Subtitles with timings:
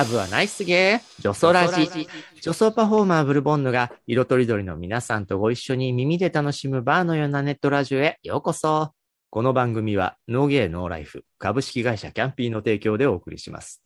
[0.00, 1.86] ハブはナイスゲー、ジョソラジ。
[1.86, 8.92] ジョソパフォーマーブルボンヌが色とりどりの皆さんとご一緒に耳で楽しむバーのようなネットラジオへようこそ。
[9.28, 13.82] この番組はノーゲーノーライフ株式会社キャンピーの提供でお送りします。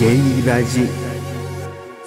[0.00, 1.05] ゲイラジ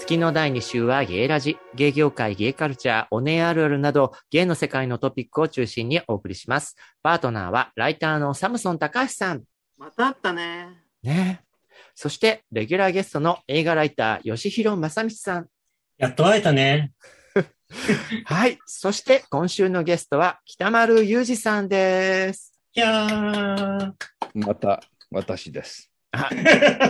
[0.09, 6.75] 月の第2週はゲイラジ、ゲイ業界、ゲイカルチャー、オネあるあるなど、ゲイの世界のトピックを中心にお送りします。
[7.03, 9.43] パートナーはライターのサムソン高橋さん。
[9.77, 10.81] またあったね。
[11.03, 11.43] ね
[11.93, 15.47] そして、レギュラーゲストの映画ライター、吉弘正道さん。
[15.99, 16.91] やっと会えたね。
[18.25, 18.57] はい。
[18.65, 22.59] そして、今週のゲストは、北丸裕二さんです。
[22.73, 23.93] いやー。
[24.33, 25.91] また私です。
[26.13, 26.31] あ、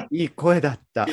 [0.09, 1.05] いい声だった。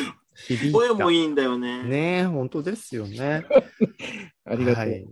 [0.72, 1.82] 声もいいんだよね。
[1.82, 3.44] ねえ、本当ですよね。
[4.44, 4.84] ありがとう。
[4.84, 5.06] はい。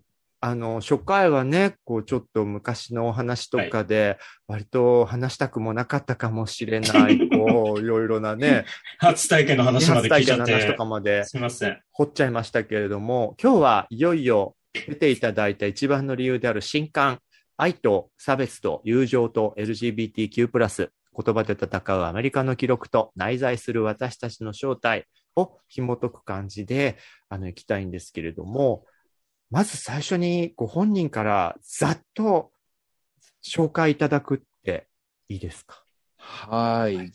[0.46, 8.66] あの、初回はね、こう、ちょっと昔のお話とかで、割と話したくもなかったかもしれない、 こう、いろいろなね、
[9.00, 10.76] 初体験の話まで聞いちゃって初体験の話と。
[10.76, 11.80] かまで、すいません。
[11.92, 17.20] 掘っちゃいましたけれども、今日はいよいよ出ていただいた一番の理由である新刊、
[17.56, 26.96] 愛と差別と友情と LGBTQ+、言葉で戦うアメリカの記録と内在する私たちの正体を紐解く感じで、
[27.28, 28.84] あの、行きたいんですけれども、
[29.50, 32.50] まず最初にご本人からざっと
[33.44, 34.88] 紹介いただくって
[35.28, 35.84] いいですか？
[36.16, 37.12] はい。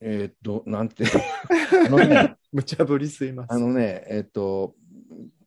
[0.00, 1.04] えーっと、なんて、
[1.86, 3.56] あのね、無茶ぶりすいません。
[3.56, 4.74] あのね、えーっと、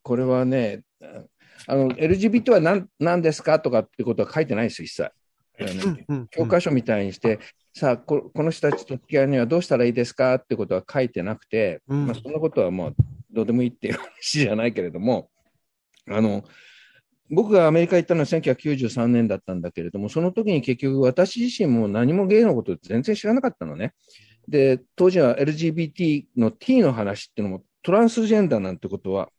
[0.02, 0.84] これはね、
[1.68, 3.60] あの、LGBT は何何ですか？
[3.60, 5.12] とかってことは書いてないですよ、一切。
[6.32, 7.40] 教科書みたいにして、
[7.74, 12.06] さあこ、この人たちと付き合うにはどうしたらいいですかってことは書いてなくて、うん。
[12.08, 12.96] まあ、そんなことはもう
[13.32, 15.30] どうでもいいっていう話じゃないけれども、
[16.10, 16.44] あの、
[17.30, 23.94] 僕がアメリカ行ったのは1993年だったんだけれども、その時に結局私自身も何もゲイのこと全然知らなかったのね。
[24.48, 29.30] で、当時は LGBT の T の話っていうのもトランスジェンダーなんてことは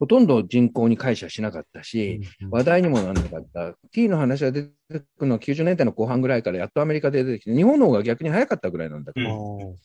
[0.00, 3.74] ほとんど人口に解釈しなかったし、話題にもならなかった。
[3.92, 9.76] T の話が出てくるのは90年代の後半ぐらいからやっとアメリカで出てきて、日本の方が逆に早かったぐらいなんだけど、うん。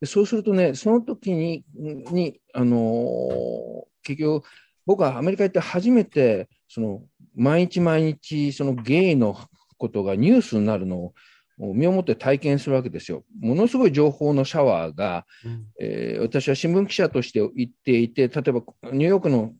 [0.00, 4.44] でそうするとね、その時に、にあのー結局、
[4.84, 7.02] 僕はアメリカ行って初めて、その
[7.36, 9.38] 毎日毎日、そのゲイの
[9.78, 11.14] ことがニュースになるのを
[11.74, 13.24] 身をもって体験するわけですよ。
[13.40, 18.62] ものすごい情報のシャワーが、うんえー私は新聞記者として行っていて、例えば
[18.92, 19.52] ニューヨークの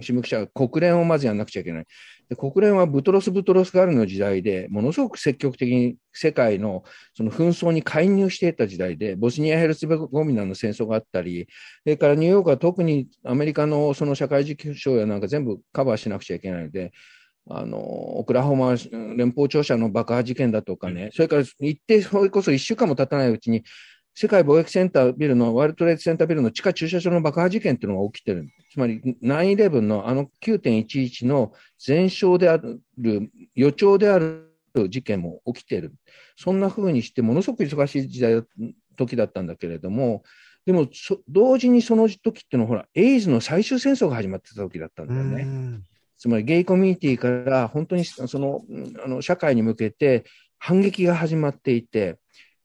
[0.00, 1.86] 新聞記者は国連をまずやらなくちゃいけない。
[2.28, 6.84] で国連はブトロス・ブトロスガールの時代で、ものすごく積極的に世界の
[7.14, 11.48] その紛争に介入していた時代で、ボスニア・ヘルツゴミナの戦争があったり、
[11.82, 16.92] それからニューヨークは特にアメリカのその社会実況やなんか全部カバーしなくちゃいけないので、
[17.52, 18.76] あのオクラホマ
[19.16, 23.64] 連邦庁舎の爆破事件だとかね、それから行って、それこそ1週間も経たないうちに、
[24.14, 28.48] 世界貿易センタービルの、ワールドトレードセンタービルの地下駐車場の爆破事件っていうのが起きてる。
[28.70, 31.52] つまり、9-11のあの9.11の
[31.84, 32.80] 前哨である、
[33.54, 34.54] 予兆である
[34.88, 35.94] 事件も起きてる。
[36.36, 38.42] そんな風にして、ものすごく忙しい時代、
[38.96, 40.22] 時だったんだけれども、
[40.66, 45.80] でも、そ同時にその時っていうのは、ほら、エイズの最終戦争が始まってた時だったんだよね。
[46.20, 48.60] つまりゲイコミュニティから本当にその
[49.02, 50.24] あの社会に向けて
[50.58, 52.18] 反撃が始まっていて、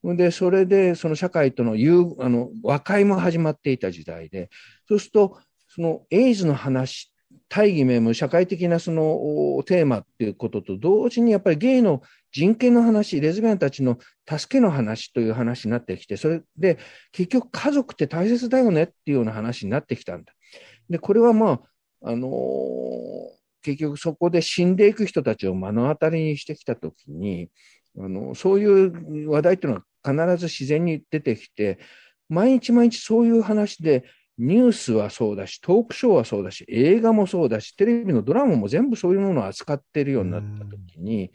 [0.03, 4.49] で、それでその社会との融あの和解も始まっていた時代で、
[4.89, 5.39] そうすると、
[5.69, 7.13] そのエイズの話、
[7.47, 12.01] 大義名分、社会的なそのテーマっていうことと同時に、やっぱりゲイの
[12.33, 13.97] 人権の話、レズビアンたちの
[14.29, 16.77] 助けの話という話になってきて、それで
[17.13, 20.33] 結局家族って大切だよねっていうような話になってきたんだ。
[20.89, 21.61] で、これはまあ、
[22.09, 27.49] あのー結局そこで死んでいく人たちを目の当たりにしてきたときに、
[27.97, 31.79] あの、そういう話題っていうのは必ず自然に出てきて、
[32.29, 34.03] 毎日毎日そういう話で、
[34.37, 41.31] ニュースはそうだし、トークショーはそうだし、映画もそうだし、テレビのドラマも全部そういうものを扱っているようになったときに、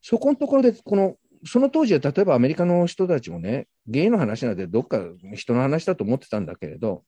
[0.00, 5.02] そこのところで、この、その当時は例えばアメリカの人たちもね、ゲイの話なんてどっか
[5.34, 7.02] 人の話だと思ってたんだけれど、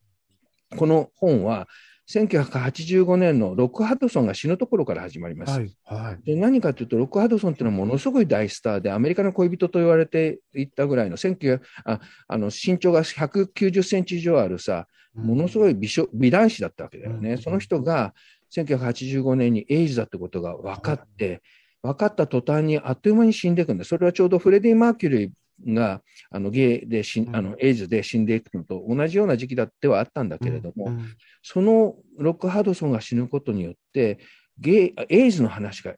[0.77, 1.69] この本は
[2.11, 5.53] 1985年のロック・ハドソンが死ぬところから始まります。
[5.53, 5.71] はい。
[5.85, 6.25] はい。
[6.25, 17.33] で何かというと、ロック・ハドソンっていうのはものすごい大スターで、アメリカの恋人と言われていったぐらいの、19ああの身長が190センチ以上あるさ、ものすごい美少美男子だったわけだよね。
[17.33, 18.15] うんその人が
[18.55, 21.41] 1985年にエイズだってことが分かって、
[21.83, 23.85] 分かった途端にあっという間に死んでいくんだ。
[23.85, 25.31] それはちょうどフレディ・マーキュリー
[25.67, 27.37] があのゲイで死んうん。
[27.37, 31.15] あのエイズで死んでいくのと同じような時期だってはあったんだけれども、うん
[31.45, 34.19] そのロック・ハドソンが死ぬことによって、
[34.59, 35.95] ゲイエイズの話が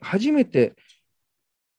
[0.00, 0.74] 初めて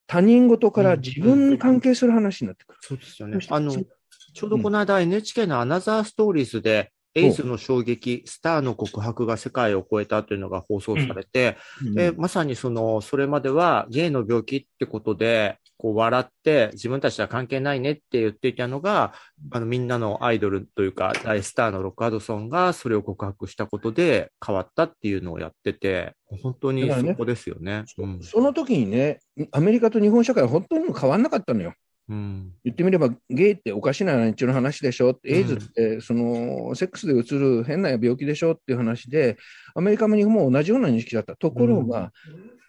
[0.07, 2.79] 他人事から自分に関係する話になってくる。
[2.81, 3.39] そうですよね。
[3.49, 11.57] あの、ちょうどこの間 NHK のアナザーストーリーズで、エイズの衝撃、スターの告白が世界を超えたというのが放送されて、
[11.95, 19.13] で、まさにその、それまではゲイの病気ってことで、こう笑って自分たちは関係ないねって言っていたのが、
[19.49, 27.85] あのみんなのアイドルというか大スターのロック・ハドソンがそれを告白したことで変わったっていうのをやってて、本当にそこですよね。
[27.97, 29.21] うんその時にね、
[29.53, 31.73] アメリカと日本社会は本当に変わんなかったのよ。
[32.09, 32.53] うん。
[32.63, 38.53] 言ってみれば、ゲイっておかしな連中の話でしょ、エイズうんってそのセックスでうつる変な病気でしょ？
[38.53, 39.37] っていう話で、
[39.75, 41.35] アメリカも日本も同じような認識だった。
[41.35, 42.11] ところが、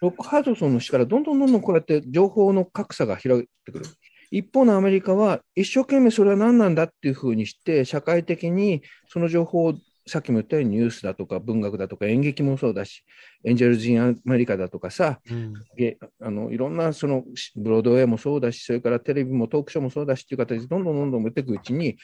[0.01, 3.85] ロックハドソンの死からどんどんどんどんこうやって情報の格差が広がってくる。
[4.29, 9.73] 一方のアメリカは一生懸命それは何なんだっていうふうにして、社会的にその情報を
[10.07, 13.03] さっきも言ったようにニュースだとか文学だとか演劇もそうだし、
[13.43, 21.97] エンジェルズ・イン・アメリカだとかさ、うんげあのいろんなそのしブロードウェイもそうだし、それからテレビもトークショーもそうだしっていう形でどんどんどんどん持っていくうちに、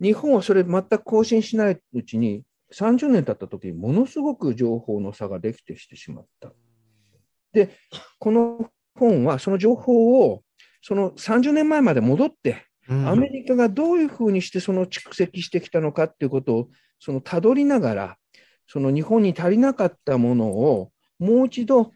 [0.00, 2.42] 日本はそれ全く更新しないうちに、
[2.72, 6.52] 30年経った時にものすごく情報の差ができてしてしまった。
[7.52, 7.70] で、
[8.18, 10.42] この本はその情報を
[10.82, 12.58] その30年前まで戻って、うん
[12.88, 16.68] アメリカがどういうふうにしてその蓄積してきたのかっていうことを
[16.98, 18.16] その辿りながら、
[18.66, 21.92] その日本に足りなかったものをもう一度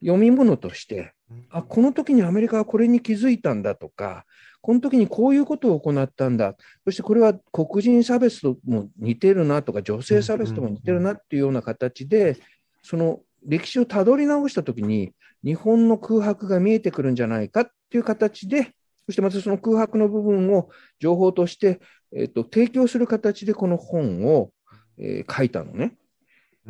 [0.00, 1.12] 読み物として、
[1.50, 4.24] あ、この時にアメリカはこれに気づいたんだとか、
[4.60, 12.36] この時にこういうことを行ったんだ、そしてこれは黒人差別とも似てるなとか、女性差別とも似てるなっていうような形で、
[12.82, 15.12] その歴史をたどり直した時に、
[15.44, 18.72] 日本の空白が見えてくるんじゃないかっていう形で、
[19.06, 20.68] そしてまたその空白の部分を
[21.00, 21.80] 情報として、
[22.14, 24.50] えっと提供する形でこの本を、
[24.98, 25.96] えー書いたのね。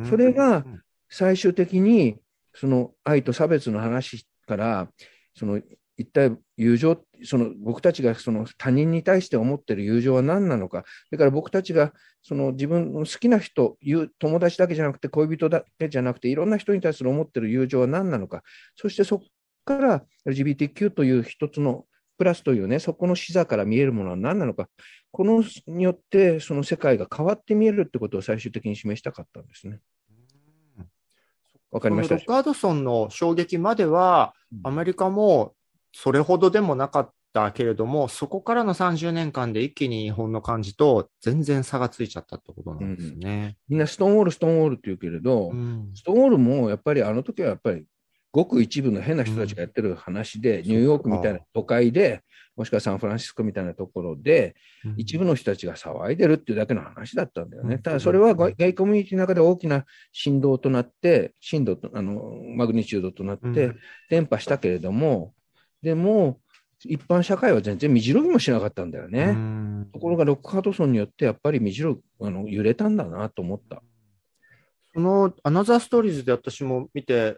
[0.09, 0.63] それが
[1.09, 2.17] 最終的に
[2.53, 4.89] その愛と差別の話から
[5.33, 5.61] その
[5.97, 10.83] 一体友情その僕たちがその他人に対して思ってる友情は何なのか。
[11.09, 18.43] それから僕たちがその自分の好きな人友友達だけじゃなくて恋人だけじゃなくていろんな人に対する思ってる友情は何なのか。
[18.75, 19.25] そしてそこ
[19.65, 21.85] から LGBTQ という一つの
[22.17, 24.69] プラスというねそこの視座から見えるものは何なのか。
[25.11, 29.79] このによってその世界が変わって見えるってことを最終的に示したかったんですね。
[31.71, 32.15] わかりました。
[32.15, 35.53] ロック・ハドソンの衝撃まではうん、アメリカも
[35.93, 43.57] それほどでもなかったけれども、そこからの30年間で一気に日本の感じと全然差がついちゃったってことなんですね。
[43.67, 45.91] みんなストーンウォール、ストーンウォールって言うけれど、うん。
[45.95, 47.85] ストーンウォールもやっぱりあの時はやっぱり
[48.31, 52.23] ごく一部の変な人たちがやってる話で、ニューヨークみたいな都会で、
[52.55, 54.55] もしくはサンフランシスコみたいなところで、
[54.97, 57.75] 一部の人たちが騒いでるっていうだけの話だったんだよね。
[57.75, 62.21] うんただそれはゲイコミュニティの中で大きな振動となって、振動と、あの、
[62.55, 63.79] マグニチュードとなってうん
[64.09, 65.33] 伝播したけれども、
[65.81, 66.39] でも、
[66.83, 69.23] 一般社会は全然身じろぎもしなかったんだよね。
[69.23, 73.81] うんところがロックハドソンによってやっぱり身じろあの揺れたんだなと思った。
[74.93, 77.37] そのアナザーストーリーズで私も見て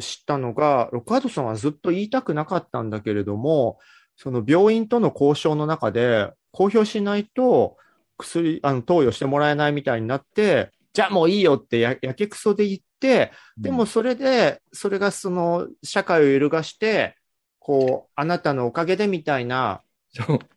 [0.00, 3.78] 知ったのが、ロックハドソンはずっと言いたくなかったんだけれども、
[4.16, 7.76] その病院との交渉の中で、公表しないと
[8.18, 17.16] 薬、あの、投与してもらえないみたいになって、じゃあもういいよってややけくそで言って、でもそれで、それがその社会を揺るがして、
[17.58, 19.82] こう、あなたのおかげでみたいな、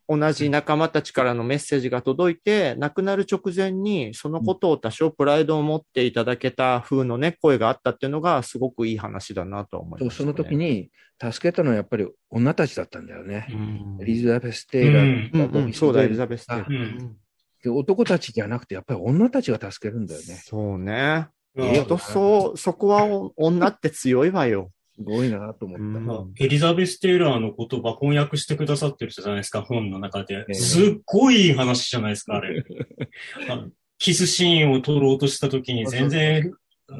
[0.08, 10.26] 同じ仲間たちからのメッセージが届いて、亡くなる直前にそのことを多少プライドを持っていただけた風のね、声があったっていうのがすごくいい話だなとは思いました、ね。
[10.26, 10.90] その時に
[11.22, 13.48] 助けたのはやっぱり女たちだったんだよね。
[13.52, 17.16] うん、エリザベス・テイラーうんうん、そうだ、エリスザベステイラーうん
[17.64, 20.42] で男たちじゃなくて、やっぱり女たちが助けるんだよね。
[20.44, 21.28] そうね。
[21.56, 24.72] うんえっと、そう、そこはお女って強いわよ。
[24.96, 25.84] すごいなと思った。
[25.84, 30.46] うんまあエリザベス・テイラーの言葉翻訳してくださってる人じゃないですか、本の中でえ。
[30.50, 32.64] えすっごいいい話じゃないですか、あれ。
[33.50, 36.52] あのキスシーンを撮ろうとした時に全然、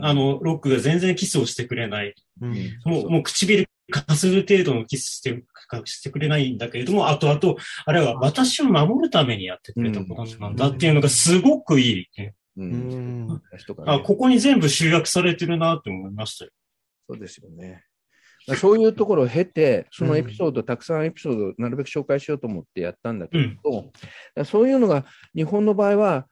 [0.02, 2.16] あの、ロックが全然キスをしてくれない。
[2.42, 12.08] うんもう、もう唇かする程度のキスしてかしてくれないんだけれども、後々、あれは私を守るためにやってくれたことなんだっていうのがすごくいい。
[13.86, 16.52] あ、ここに全部集約されてるなって思いましたよ。
[17.08, 17.84] そうですよね。
[18.58, 23.90] そういうところを経て、そのエピソード、たくさんエピソードをなるべく紹介しようと思ってやったんだけど、だか
[24.36, 26.28] らそういうのが日本の場合は、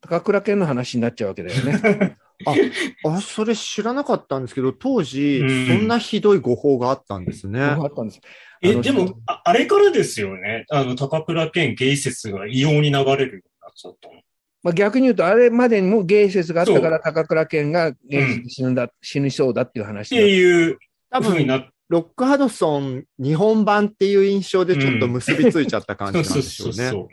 [0.00, 2.16] 高倉健の話になっちゃうわけだよね。
[3.04, 7.60] あ、それ知らなかったんですけど、当時、うんそんなひどい誤報があったんですね。
[7.60, 8.20] あったんです。
[8.62, 10.64] え、でも、ああれからですよね。
[10.70, 14.14] あの、高倉健ゲイ説が異様に流れるようになっちゃったの。
[14.62, 20.26] まあ、逆に言うと、あれまでにもゲイ説があったから、高倉健がゲイ説で死ぬんだ、死にそうだっていう話ってだ。
[20.26, 20.78] いう
[21.10, 21.46] 多分、
[21.88, 27.08] ロックハドソン日本版っていう印象でちょっと結びついちゃった感じなんでしょうね。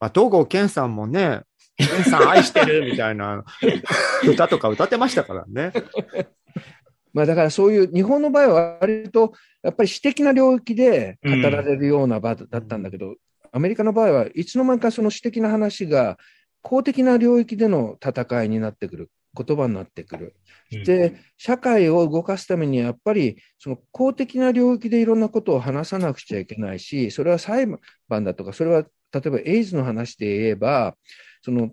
[0.00, 1.42] まあ、東郷健さんもね、
[1.76, 3.44] 健さん愛してるみたいな
[4.26, 5.72] 歌とか歌ってましたからね。
[7.12, 13.16] まあ、だからそういう、日本の場合は割と、やっぱり私的な領域で語られるような場だったんだけど、
[13.58, 16.16] アメリカの場合はいつの間にかその私的な話が
[16.62, 20.36] 公的な領域での戦いになってくる、言葉になってくる。
[20.72, 20.84] うん。
[20.84, 27.66] で、社会を動かすためにやっぱりその公的な領域でいろんなことを話さなくちゃいけないし、それは裁
[28.08, 30.94] 判だとか、それは例えばエイズの話で言えば、
[31.42, 31.72] その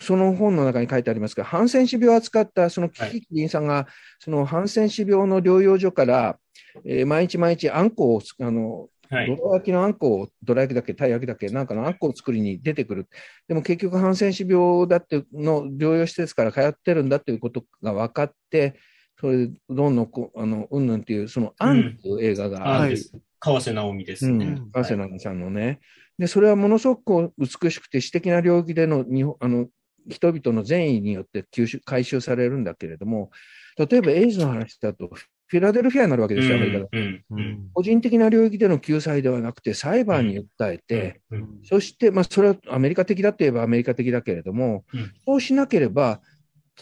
[0.00, 3.86] その本の中に書いてありますが、ハンセン氏病を扱ったそのキキキリンさんが、
[4.18, 6.36] そのハンセン氏病の療養所から、
[6.84, 9.36] えー毎日毎日あんこをつあのはい。
[9.36, 13.08] どら焼きのあんこを、どら焼きだっけ、たい焼きだっけ、なんかのあんこを作りに出てくる。
[13.48, 18.74] でも結局、ハンセン氏病だっての療養施設から通ってるんだっていうことが分かって、
[19.20, 23.12] それでどんどんこう、あの、うんぬんっていう、その、アンっていう映画があるあです。
[23.38, 24.46] 川瀬直美ですね。
[24.46, 25.80] うん、川瀬直美さんのね。
[26.18, 29.68] で、それはものすごく美しくて、詩的な領域での日本あの
[30.08, 33.30] 人々の善意によって吸収回収されるんだけれども、
[33.76, 36.88] 例えばエイズの話だと、フィラデルフィアになるわけですよ、アメリカで。
[36.92, 46.20] うんうんううんん個人的な領域での救済ではなくて、裁判に訴えて、うんそして、まあ、それはアメリカ的だといえばアメリカ的だけれども、うんそうしなければ、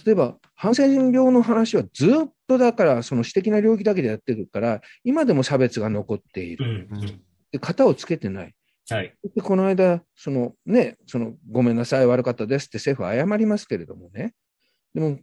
[0.04, 6.88] 例えば、ハンセン病の話はずっとだから、その私的な領域だけでやってるから、今でも差別が残っていうんる。
[6.90, 8.54] うんで型をつけてない。
[8.88, 9.14] はい。
[9.34, 14.32] で、この間、そのね、その、ごめんなさい、悪かったですって政府は謝りますけれどもね。
[14.94, 15.18] でも、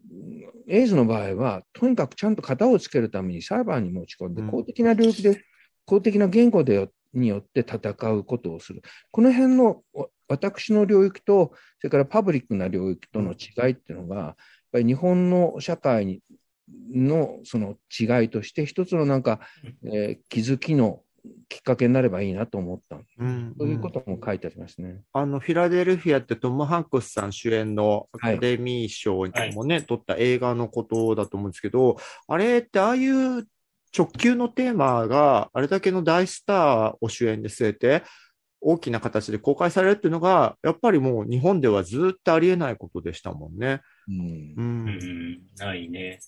[0.68, 4.50] エイズの場合は、とにかくちゃんと型をつけるために裁判に持ち込んで、うん。
[4.50, 5.42] 公的な領域で、
[5.86, 7.78] 公的な言語でよによって戦
[8.12, 8.82] うことをする。
[9.12, 14.36] この辺のわ私の領域と、それからパブリックな領域との違いっていうのが、やっ
[14.72, 16.22] ぱり日本の社会に
[16.94, 19.40] のその違いとして、一つのなんか、
[19.86, 21.02] えー気づきの
[21.48, 22.98] きっかけになればいいなと思った。
[23.20, 25.02] うんそういうことも書いてありますね。
[25.14, 31.98] あの、フィラデルフィアってトム・ハンクスさん主演のアはいカデミー賞にもね、撮った映画のことだと思うんですけど、
[32.28, 33.48] あれってああいう
[33.98, 38.04] 直球のテーマがあれだけの大スターを主演で据えて、
[38.62, 43.82] 大きな形で公開されるっていうのが、やっぱりもう日本ではずっとありえないことでしたもんね。
[44.08, 44.54] うんう。
[44.58, 46.20] うんん、ないね。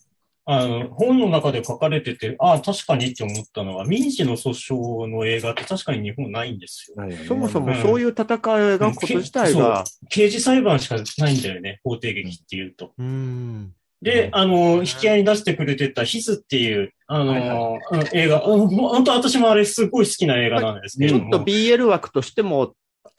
[0.45, 6.98] あの、本の中で書かれてて、ああ、確かにって思ったのは、民事の訴訟の映画って確かに日本ないんですよ。
[7.27, 12.93] そもそもそういう戦いがこと自体が、刑事裁判しかないんだよね、法廷劇っていうと。
[12.98, 13.74] うん。
[14.01, 17.77] で、あの、引き合いに出してくれてたヒズっていう、あの、
[18.13, 21.29] 映画、うん本当私もあれすごい好きな映画なんですけれども。
[21.31, 22.74] ちょっと BL 枠としても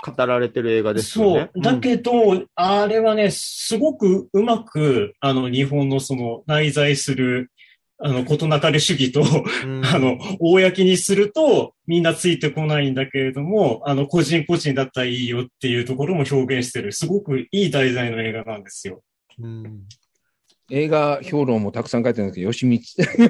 [0.04, 1.50] 語られてる映画ですよね。
[1.54, 1.62] そう。
[1.62, 7.52] だけど、あれはね、すごくうまく、あの、日本のその内在する、
[7.98, 19.02] あの、事なかれ主義と、うんあの、公にすると、みんなついてこないんだけれども、あの、個人個人だったらいいよっていうところも表現してる、すごくいい題材の映画なんですよ。
[19.38, 19.82] うん
[20.70, 22.82] 映画評論もたくさん書いてるんですけど、吉光。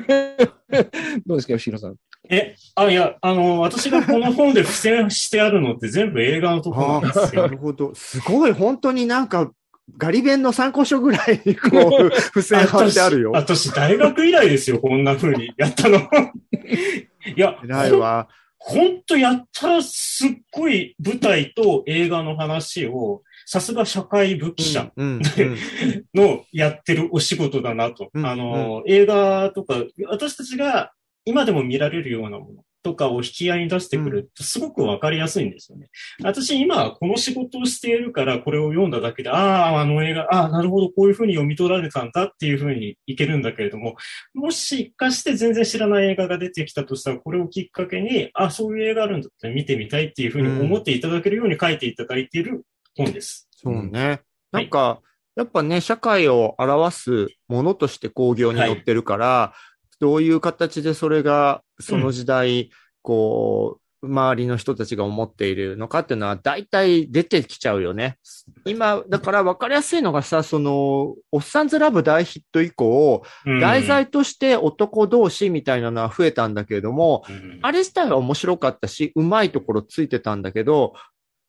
[1.27, 1.97] どうですか、吉弘さん？
[2.31, 7.49] え、あ、いや、あの、私がこの本で付箋してあるのって全部映画のところあなんですあ、なよ。
[7.49, 7.95] るほど。
[7.95, 9.51] すごい、本当になんか、
[9.99, 11.69] ガリ弁の参考書ぐらいに、こ
[12.01, 13.33] う、 付箋貼ってあるよ。
[13.33, 15.99] 私、私大学以来ですよ、こんな風にやったの。
[17.37, 18.29] いや、偉いわ。
[18.57, 25.23] ほんとやったらすっごい舞台と映画の話を、さすが社会部記者うん、うん
[26.15, 28.11] のやってるお仕事だなと。
[28.15, 30.93] うんあの、映画とか、私たちが
[31.25, 35.89] 今でも見られるようなものとかを引き合いに出してくるとすごくわかりやすいんですよね。
[36.23, 43.95] 私今この仕事をしているからこれを読んだだけで、ああ、あの映画、ああ、なるほど、こういうふうに読み取られたんだっていうふうにいけるんだけれども、
[44.35, 52.65] もしかして全然知らない映画が出てきたとしたら、これをきっかけに、あそういう映画あるんだったら見てみたいっていうふうに思っていただけるように書いていただいている
[52.97, 53.49] 本です。
[53.57, 54.23] そうね。
[54.51, 55.01] なんか、
[55.35, 59.55] やっぱね、社会を表すものとして工業に載ってるから、
[60.03, 62.71] どういう形でそれが、その時代、
[63.03, 68.19] こ周りの人たちが思っているのかっていうのは大体出てきちゃうよね。
[68.65, 73.61] 今、だから分かりやすいのがさ、その、おっさんずラブ大ヒット以降、うん。
[73.61, 77.61] 題材として男同士みたいなのは増えたんだけれども、うん。
[77.63, 80.95] あれ自体は面白かったし、うまいところついてたんだけど、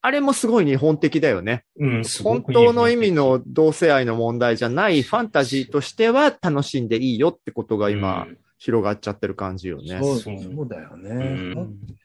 [0.06, 1.64] あれもすごい日本的だよね。
[1.80, 10.00] うん本当の意味の同性愛の問題じゃないファンタジーとしては楽しんでいいよってことが今、うん広がっちゃってる感じよね。
[10.02, 11.54] そうそうそうだよね。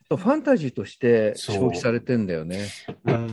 [0.09, 2.69] とファンタジーとして消費されてんだよね。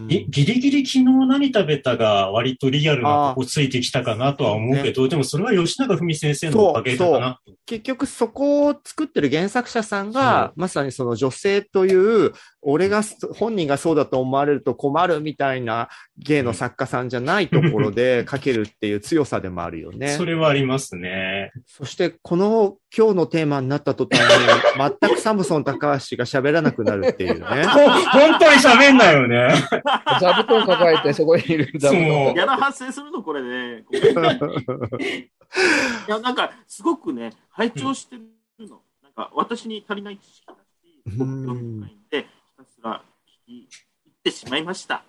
[0.07, 7.39] ギリギリ昨日何食べたが割とリアルなとこついてきたかなとは思うけど、でもそれは吉永文先生のおかげだかな。
[7.65, 13.03] 結局そこを作ってる原作者さんが、まさにその女性という、俺が、
[13.35, 20.09] 本人がそうだと思われると困るみたいな芸の作家さんじゃないところで 書けるっていう強さでもあるよね。
[20.09, 21.51] それはありますね。
[21.65, 27.65] そして、この今日のテーマになった途端に、全くサムソン高橋が喋らなくなるっていうね。
[27.67, 29.49] ほ本当に喋んないよね。
[30.19, 32.01] 座布団抱えてそこにいる座布団。
[32.01, 33.85] ギャラ発生するのこれね。
[36.07, 38.23] いや、なんか、すごくね、拝聴してる
[38.67, 38.81] の。
[39.03, 43.67] なんか、私に足りない知識だし、興味深いんで、ひたすら聞き入
[44.09, 45.03] ってしまいました。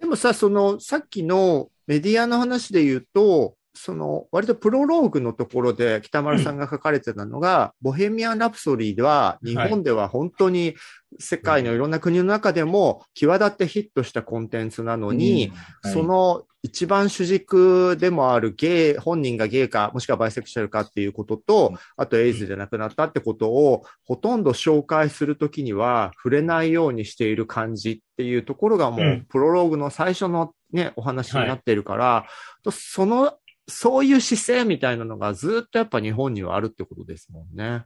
[0.00, 10.74] でもさ、その、さっきのメディアの話で言うと、その、割とプロローグのところで北丸さんが書かれてたのが、ボヘミアン・ラプソディでは、日本では本当に
[11.18, 15.52] 世界のいろんな国の中でも際立ってヒットしたコンテンツなのに、
[15.82, 15.92] はい。
[15.92, 29.26] その一番主軸でもあるゲイ、本人がゲイか、もしくはバイセクシャルかっていうことと、あとエイズで亡くなったってことを、ほとんど紹介するときには触れないようにしている感じっていうところがもう、うん。
[29.28, 32.26] プロローグの最初のね、お話になっているから、
[32.64, 33.34] とその、
[33.68, 37.84] そういう姿勢みたいなのがずっとやっぱ日本にはあるってことですもんね。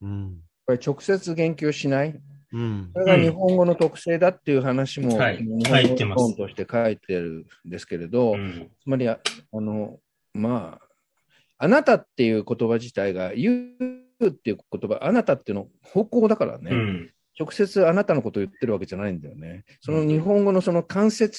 [0.00, 0.40] うん。
[0.66, 2.18] これ直接言及しない？
[2.52, 3.00] うんそ。
[3.00, 9.18] れが日本語の特性だっていう話も、はい日書いてます本語の本として書いてるんですけれど、うんつまりあ、
[9.52, 9.98] あの、
[10.32, 13.72] まあ、あなたっていう言葉自体が、言
[14.20, 16.70] うっていう言葉、あなたっていうの方向だからね。
[16.70, 19.64] うん直接あなたのことを言ってるわけじゃないんだよね。
[19.80, 21.36] その日本語のその間接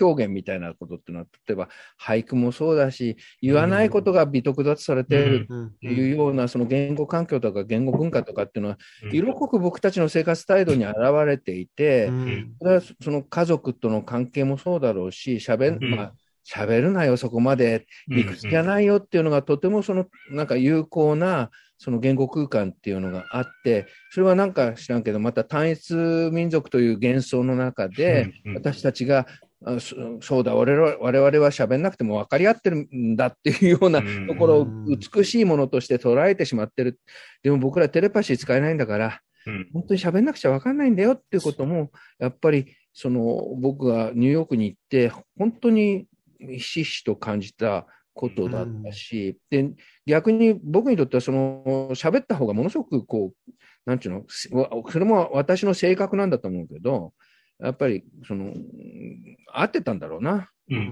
[0.00, 1.68] 表現みたいなことっていうのは、例えば
[2.00, 5.66] 俳句もそうだし、言わないことが美徳だとされているうん。
[5.68, 9.14] っていうような、その言語環境とか言語文化とかっていうのは、うん。
[9.14, 12.54] 色濃く僕たちの生活態度に現れていて、うん。
[12.60, 21.50] それはその家族との関係もそうだろうし、喋まあ、喋るなよ、そこまで、理屈じゃないよっていうのが、とてもその、なんか有効な、
[21.82, 25.94] その言語空間っていうのがあって、それはなんか知らんけど、また単一
[26.30, 28.56] 民族という幻想の中で、うんうん。
[28.58, 29.26] 私たちが、
[29.64, 34.28] あそそうだ、我々は我々は喋んなくても分かり合ってるんだっていうようなうん。
[34.28, 37.00] ところをうん美しいものとして捉えてしまってる。
[37.42, 39.68] でも僕らテレパシー使えないんだから、うん。
[39.72, 41.90] 本当に喋んなくちゃ分かんないんだよっていうことも、
[42.20, 46.06] やっぱりその僕がニューヨークに行って、本当に
[46.38, 49.70] ひしひしと感じたことだったし、で
[50.06, 53.52] 逆に僕にとってはその喋った方がものすごくこう、
[53.84, 57.12] なんていうの、それも私の性格なんだと思うけど、
[57.58, 60.50] やっぱりその、うん合ってたんだろうな。
[60.70, 60.82] うんうん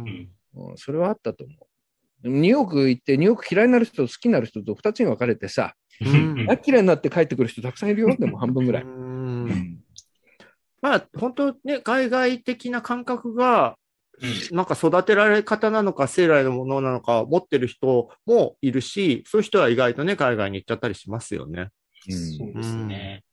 [0.69, 2.29] うんそれはあったと思う。
[2.29, 8.83] ニューヨーク行って、ニューヨーク嫌いになる人と好きになる人と2つに分かれてさ、嫌いになって帰ってくる人たくさんいるよ、でも 半分ぐらい。
[8.83, 9.79] うん
[10.83, 13.77] まあ、本当ね、海外的な感覚が、
[14.53, 21.69] なんか育てられ方なのか、生来のものなのか、持ってる人もいるし、そういう人は意外とね、海外に行っちゃったりしますよね。
[22.09, 22.33] うん。
[22.39, 23.25] そうですね。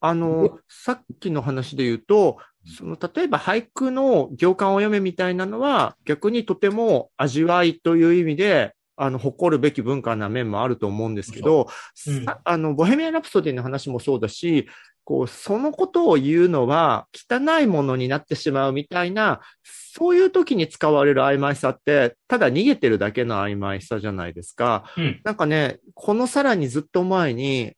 [0.00, 12.20] あの、さっきの話で言うと、その、例えば俳句の行間を読めみたいなのは、逆にとても味わいという意味で、あの、誇るべき文化な面もあると思うんですけど、そうう。
[12.20, 14.68] んさあの、ボヘミアン・ラプソディの話もそうだし、
[15.04, 24.84] こう、そのことを言うのは汚いものになってしまうみたいな、そういう時に使われる曖昧さって、ただ逃げてるだけの曖昧さじゃないですか。
[24.96, 27.74] うんなんかね、このさらにずっと前に、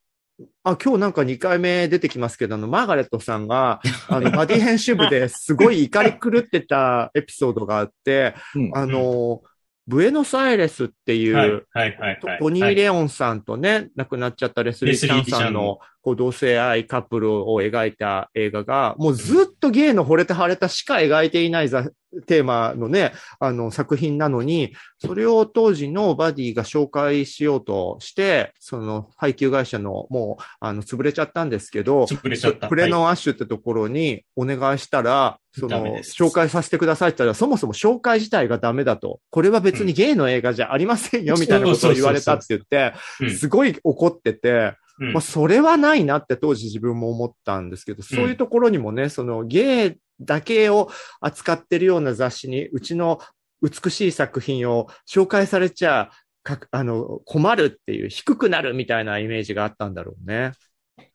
[0.64, 9.42] あ、今日なんか2回目出てきますけど、あの、マーガレットさんが、 あの、バディ編集部ですごい怒り狂ってたエピソードがあって、うんあの、
[9.86, 11.66] ブエノスアイレスっていう。
[12.20, 21.83] トトニー・レオンさんとね、亡くなっちゃったレスリー・チャンさんのこう同性愛カップルを描いた映画が、もうずっとゲイの惚れて腫れたしか描いていないざ
[22.29, 32.69] テーマのね、あの作品なのに、それを当時のバディが紹介しようとして、その配給会社のもう、あの、潰れちゃったんですけど、潰れちゃった。
[32.69, 36.14] プレノンアッシュってところにお願いしたら、そのダメで、す。
[36.14, 39.19] 紹介させてくださいって言ったら、そもそも紹介自体がダメだと。
[39.31, 43.31] これは別にゲイの映画じゃありませんよ、みたいなことを言われたって言って、うん。
[43.33, 53.20] すごい怒ってて、うんまあ、それはないなって当時自分も思ったんですけど、そういうところにもね、そのゲイだけを扱ってるような雑誌に、うちの
[53.62, 56.11] 美しい作品を紹介されちゃ、
[56.42, 60.52] かあの、困るっていう、低くなるみたいなイメージがあったんだろうね。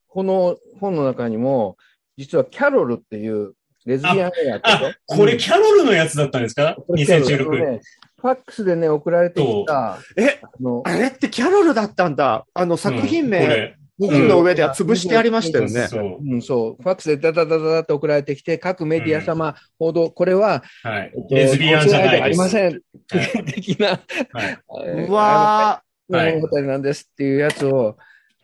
[0.07, 1.77] この本の中にも、
[2.17, 6.75] 実はキャロルっていうレズビアン映画ってあ、これキャロルのやつだったんですか？
[6.87, 7.71] これキャロル ?2016。
[7.73, 7.81] ね
[8.21, 12.45] ファックスでね、送られてきた、え、あの、あれってキャロルだったんだ。
[12.53, 15.87] あの、作品名、うん本の上では潰してありましたよね。
[15.87, 16.17] そう。
[16.25, 21.27] うん、そう、ファックスでダダダダダって送られてきて、各メディア様、報道、これは、はいえっ。
[21.27, 22.71] とレズビアンじゃないでありません。
[22.71, 23.89] はい的な、
[24.33, 24.57] はい。
[24.87, 27.95] えーうわはい物語なんですっていうやつを、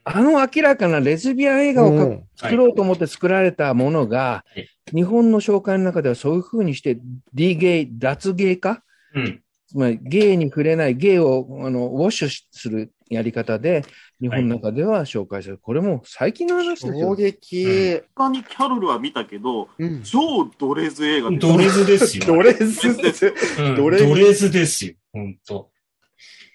[0.09, 6.97] あの明らかなレズビアン映ー画をかうん作ろうと思って作られたものが、はい日本の紹介の中ではそういうふうにして、
[7.33, 9.43] D ゲイ、脱ゲイ化うん。
[9.67, 13.83] つまりゲイに触れない、ゲイをあのウォッシュするやり方で、
[14.21, 15.59] 日本の中では紹介される。
[15.61, 17.15] これも最近の話です衝よ。
[17.15, 18.01] 撃。
[18.15, 22.25] 他にキャロルは見たけど、うん超ドレズ映画ですドレズですよ。
[22.25, 24.93] ドレスって、うんドレズですよ。
[25.11, 25.69] 本当。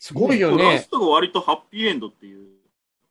[0.01, 0.89] すごいよラねス。
[0.89, 2.49] トが割とハッピーエンドっていう、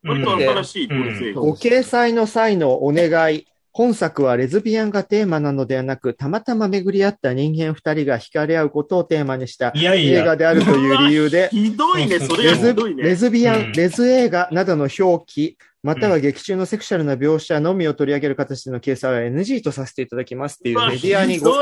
[0.03, 0.87] 割と新しい。
[1.33, 3.47] ご掲載の際のお願い。
[3.73, 9.71] 本作はレズビアンがテーマなのではなく、たまたま巡り合った人間二人が惹かれ合うことをテーマにした。
[9.73, 13.03] 映画であるという理由で、 ひどいね、それレズがひどいね。
[13.03, 21.53] レズビアン、うんレズ映画などの表記、または劇中のセクシャルな描写のみを取り上げる形での掲載は NG とさせていただきますっていうメディアにご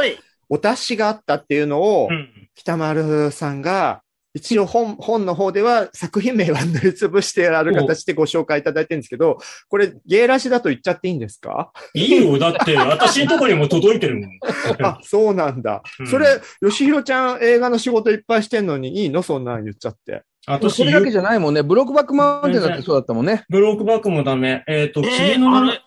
[0.50, 2.28] お達しがあったっていうのをう、ん。
[2.56, 4.02] 北丸さんが、
[4.40, 11.72] 一応本、本の方では作品名は塗りつぶしてある形でご紹介いただいてるんですけど、これ、ゲイラシだと言っちゃっていいんですか？
[11.94, 12.40] いいよ。
[12.40, 14.30] だって、私のところにも届いてるもん。
[14.82, 15.84] あ、そうなんだ。
[16.00, 16.26] うんそれ、
[16.62, 19.22] 吉弘ちゃん映画の仕事いっぱいしてんのにいいの？
[19.22, 20.24] そんなん言っちゃって。
[20.48, 21.62] 私それだけじゃないもんね。
[21.62, 23.44] ブロックバックマウンテンだってそうだったもんね。
[23.50, 24.64] ブロークバックもダメ。
[24.68, 25.78] えっ、と、え君の名ー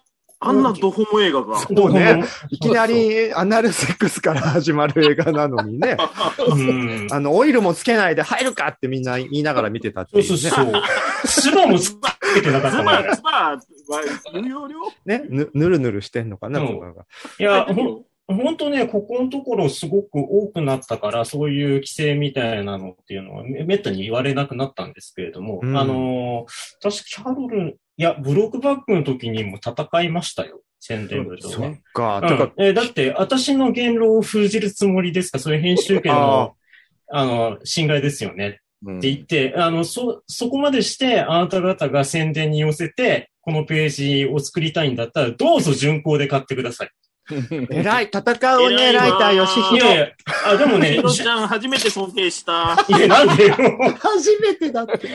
[0.45, 1.59] あんなドホモ映画が。
[1.59, 2.25] そうね。
[2.51, 5.97] いきなりアナルセックスから始まる映画なのにね。
[6.49, 7.07] うん。
[7.11, 10.51] あの、オイルもつけないで入るかってみんな言いながら見てたってそいううね。
[10.51, 10.83] そうそう。
[11.27, 11.97] スバもつ
[12.35, 13.57] けてなかったもんズバ、
[15.07, 15.23] ね。
[15.29, 17.05] ぬぬるぬるしてんのかな、うんとかが。
[17.39, 30.63] いや、ほん、本当ね、ここのところすごく多くなったから、そういう規制みたいなのっていうのはめめったに言われなくなったんですけれども、うんあのー、確かキャロル、いや、ブロックバックの時にも戦いましたよ。
[30.81, 31.83] 宣伝部とそっね。
[31.93, 32.21] か。
[32.23, 35.39] うんえーだって、私の言論を封じるつもりですか？
[35.39, 36.55] そういう編集権の、
[37.11, 38.61] あの、侵害ですよね。
[38.85, 46.91] うんって言って、あの、そ、そこまでして、あなた方が宣伝に寄せて、このページを作りたいんだったら、どうぞ順行で買ってください。
[47.71, 49.87] 偉い、戦うね、ライター、吉い弘。
[49.87, 50.09] やいや、
[50.47, 52.85] あ、でもね、ヒロちゃん初めて尊敬した。
[52.89, 53.57] いや、なんでよ。
[54.01, 55.09] 初めてだって。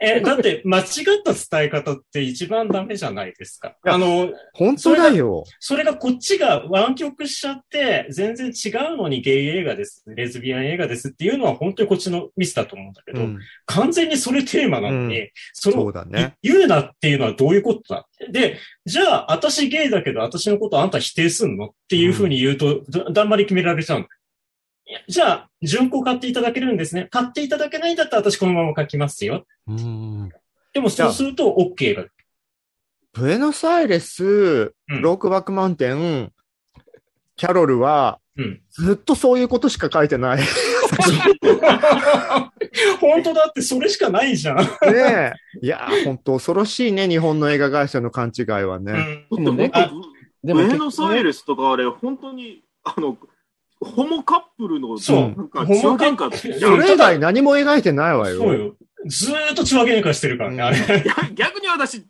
[0.00, 0.84] え、だって、間違っ
[1.24, 3.76] た伝え方って一番ダメじゃないですか。
[3.84, 5.44] やあの、本当だよ。
[5.58, 16.34] それがこっちが湾曲しちゃって、全然違うのにゲイ映画です、レズビアン映画ですっていうのは本当にこっちのミスだと思うんだけど、うん完全にそれテーマなのに、うそれをそうだね。
[16.42, 18.06] 言うなっていうのはどういうことだ？
[18.30, 18.56] で、
[18.86, 21.66] じゃあ、私ゲイだけど、私のことあんた否定すんの？
[21.66, 24.08] っていうふうに言うと、だだんまり決められちゃうんだ
[25.06, 27.08] じゃあ、順行買っていただけるんですね。
[27.10, 29.44] 買っていただけないんだったら私このまま書きますよ。
[29.66, 30.28] うん
[30.72, 32.04] でもそうすると OK が。
[33.12, 36.32] ブエノスアイレス、うんロークバックマウンテン、
[37.36, 38.60] キャロルは、うん。
[38.70, 40.36] ずっとそういうことしか書いてない。
[40.38, 40.44] ね
[43.00, 44.60] 本当だってそれしかないじゃん。
[44.84, 45.32] え。
[45.60, 49.26] いやー、本当恐ろしいね、日本の映画会社の勘違いはね。
[49.30, 49.70] うんだってもね
[50.44, 53.16] でもブエノスアイレスとかあれ、本当に、あの、
[53.80, 58.38] ホモカップルの、そうなんか、血話喧嘩それ以外何も描いてないわよ。
[58.38, 58.74] そうよ。
[59.06, 61.04] ずーっと血話喧嘩してるからね、あれ。
[61.34, 62.04] 逆に私、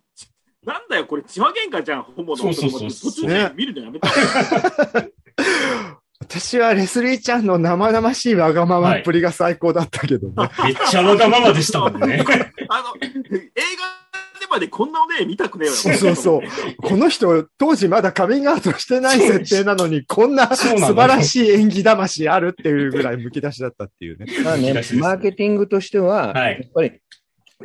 [0.65, 2.37] なんだよ、これ、血話喧嘩じゃん、ホモの。
[2.37, 4.09] そうそうそう途中で見るのやめた。
[6.29, 10.33] 私はレスリーちゃんの生々しいわがままっぷりが最高だったけどね。
[10.63, 12.23] めっちゃわがままでしたもんね。
[12.69, 15.73] あの、映画でまでこんなおね見たくねえよ。
[15.73, 16.41] そうそうそう。
[16.83, 24.27] この人、当時まだカミングアウトしてない設定なのに、こんな素晴らしい演技魂あるっていうぐらい剥き出しだったっていうね。
[24.43, 26.91] まあね、マーケティングとしては、はいやっぱり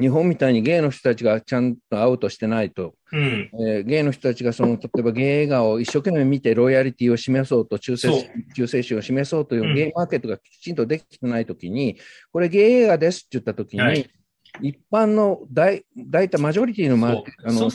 [0.01, 3.51] 日本みたいにゲイの人たちがちゃんとアウトしてないと、うん。
[3.61, 8.09] えーゲイの人たちがその、例えばゲイ映画を一生懸命見てロイヤリティを示そうと、忠誠
[8.55, 11.97] 忠誠心を示そうといううんゲイマーケットがきちんとできてないときに、
[12.33, 14.11] これゲイ映画ですって言ったときに、はい
[14.61, 17.69] 一般の大、大体マジョリティのマーケあの。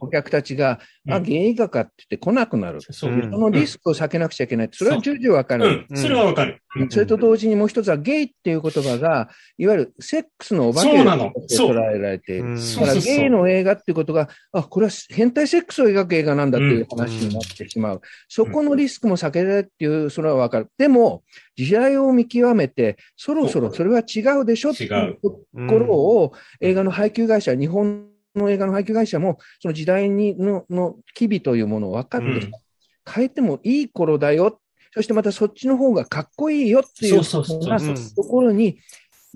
[0.00, 2.80] お客たちが、あ、うんゲイ映画かって言って来なくなる。
[2.80, 4.68] そのリスクを避けなくちゃいけない。
[4.72, 5.86] それは重々わかる。
[5.90, 5.96] うん。
[5.96, 6.61] それはわかる。
[6.88, 12.44] それと同時にもう一つはゲイっていう言葉が、いわゆるセックスのお化けそうなのと捉えられている。
[12.44, 18.00] うんだからゲイの映画っていうことが、あ、これは変態セックスを描く映画なんだっていう話になってしまう。
[18.28, 20.68] そこのリスクも避けられるっていう、それはわかる。
[20.78, 21.24] でも、
[21.56, 25.30] 時代を見極めて、そろそろそれは違うでしょっていうと
[25.68, 32.50] ころを、映画の配給会社、日本の映画の配給会社も、その時代にのの機微というものを分かって、うん
[33.10, 34.60] 変えてもいい頃だよ。
[34.92, 38.78] そしてまたそっちの方がかっこいいよっていうそうそうそうようなそうところに、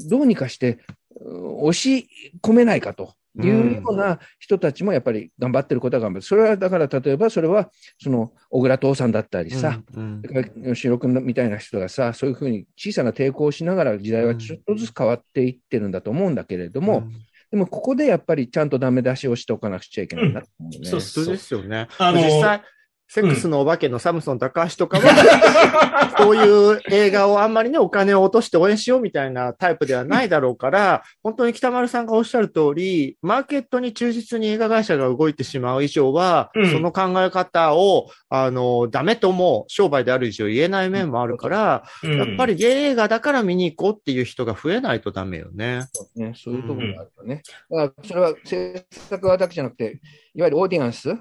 [0.08, 0.78] どうにかして、うん
[1.18, 2.10] 押し
[2.42, 6.22] 込めないかというような人たちもやっぱり頑張ってることは頑張る。
[6.22, 7.70] それはだから例えばそれは、
[8.02, 17.04] その小倉父さんだったりさ、うんそれから吉野君みたいな人がさ、そういうふうに小さな抵抗をしながら時代はちょっとずつ変わっていってるんだと思うんだけれども、
[17.50, 20.90] でもここでやっぱりちゃんとダメ出しをしておかなくちゃいけないなと思うね。
[20.90, 21.88] そう普通ですよね。
[21.98, 22.62] あの実際、
[23.08, 36.70] セックスのお化けのサムソン高橋とかは、 そういう映画をあんまりね、お金を落として応援しようみたいなタイプではないだろうから、本当に北丸さんがおっしゃる通り、マーケットに忠実に映画会社が動いてしまう以上は、うん。
[36.70, 42.18] その考え方を、あの、ダメとも商売である以上言えない面もあるから、うん。
[42.18, 45.82] やっぱりゲイ映画だから見に行こうっていう人が増えないとダメよね。
[46.16, 47.42] ね、そういうところがあるよね。
[47.70, 50.00] だからそれは制作側だけじゃなくて、
[50.34, 51.16] いわゆるオーディエンス、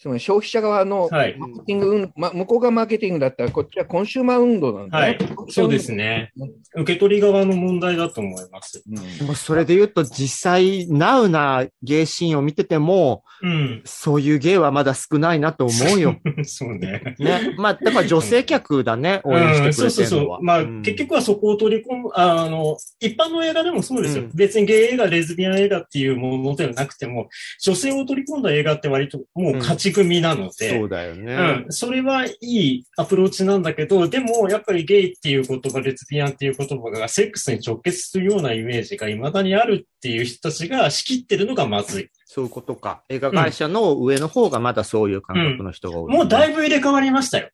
[0.00, 5.52] つまり消費者側のはいマーケティング運、ま、向こうがマーケティングだったら、こっちはコンシューマー運動なんだはねい。
[5.52, 6.32] そうですね。
[6.74, 8.82] 受け取り側の問題だと思います。
[8.88, 13.82] うんでもそれで言うと実際、ナウなゲイシーンを見てても、うん。
[13.84, 16.16] そういうゲイはまだ少ないなと思うよ。
[16.44, 17.16] そうね。
[17.18, 17.54] ね。
[17.58, 19.76] まあ、だから女性客だね、応援してくれてるのは。
[19.76, 20.42] うんそうそうそう。
[20.42, 24.22] まあ、うん結局はそこを取り込む、あの、一般の映画でもそうですよ。
[24.24, 27.28] うん別にゲイ映画、レズビアン映画っていうものではなくても、
[27.60, 31.34] 女性を取り込んだ映画って割ともう勝ち組なので、そうだよね。
[31.34, 42.08] うん、それはいいアプローチなんだけど、でもやっぱりゲイっていう言葉、レズビアンっていう言葉がセックスに直結するようなイメージが未だにあるっていう人たちが仕切ってるのがまずい。
[42.24, 43.02] そういうことか。
[43.08, 47.50] 映画会社の上の方がまだそういう感覚の人が多い、もうだいぶ入れ替わりましたよ。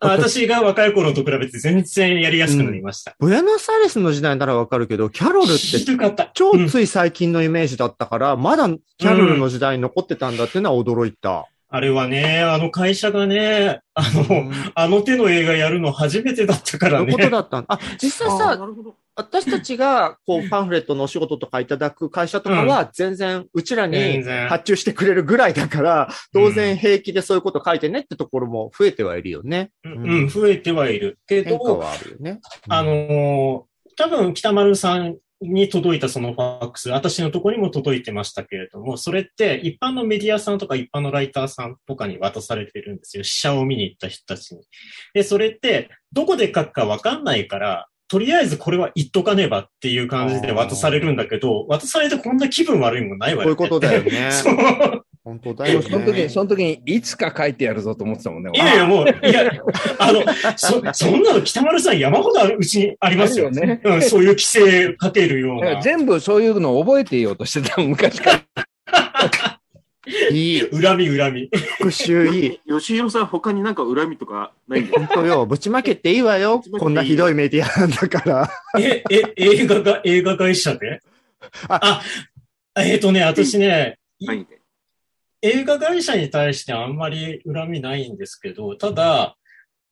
[0.00, 3.14] あ私が若い頃と比べて全然やりやすくなりました。
[3.18, 5.52] ブエノスアイレスの時代ならわかるけど、キャロルって。
[6.32, 11.46] 超うんつい最近のイメージだったから、まだキャロルの時代に残ってたんだっていうのは驚いた。
[11.72, 17.30] あれはね、あの会社がね、あの、あの手の映画やるの初めてだったからそういうことね。
[17.30, 18.96] だったんあ、実際さ、なるほど。
[19.14, 29.70] 私たちが、こう、パンフレットのお仕事とかいただく会社とかは、全然、うちらに発注してくれるぐらいだから、当然平気でそういうこと書いてねってところも増えてはいるよね。
[29.84, 31.18] うん、うん増えてはいる。
[31.28, 32.40] けど、変化はあるよね。
[32.68, 43.24] あのー多分北丸さんに届いたそのファックス、私のところにも届いてましたけれども、それって一般のメディアさんとか一般のライターさんとかに渡されてるんですよ。
[43.24, 44.62] 試写を見に行った人たちに。
[45.14, 54.32] で、それってどこで書くかわかんないから、とりあえずこれは言っとかねばっていう感じで渡されるんだけど、渡されてこんな気分悪いもんないわよ、こういうことだよね。
[54.34, 55.06] そう。
[55.22, 56.28] 本当だよその時に、ね。
[56.30, 58.50] その時に、いつか書いてやるぞと思ってたもんね。
[58.54, 59.50] いやいや、もう、いや、
[59.98, 60.22] あの、
[60.56, 63.46] そ、そんなの北丸さん山ほどあるうちにありますよ。
[63.46, 65.82] よねうん、そういう規制かけるような。
[65.82, 68.42] 全部そういうのを覚えていようとしてた、昔か
[68.86, 69.60] ら。
[70.32, 70.60] いい。
[70.70, 71.50] 恨み恨み。
[71.78, 72.60] 復讐いい。
[72.66, 75.44] 吉弘さん、他になんか恨みとかないん本当よ。
[75.44, 76.62] ぶちまけていいわよ。
[76.78, 78.50] こんなひどいメディアなんだから。
[78.80, 81.02] え、え、映画が、映画会社で？
[81.68, 82.02] あ、
[82.78, 84.46] えっ、とね、私ね、ない。
[85.42, 89.36] 映画会社に対してあんまり恨みないんですけど、ただ、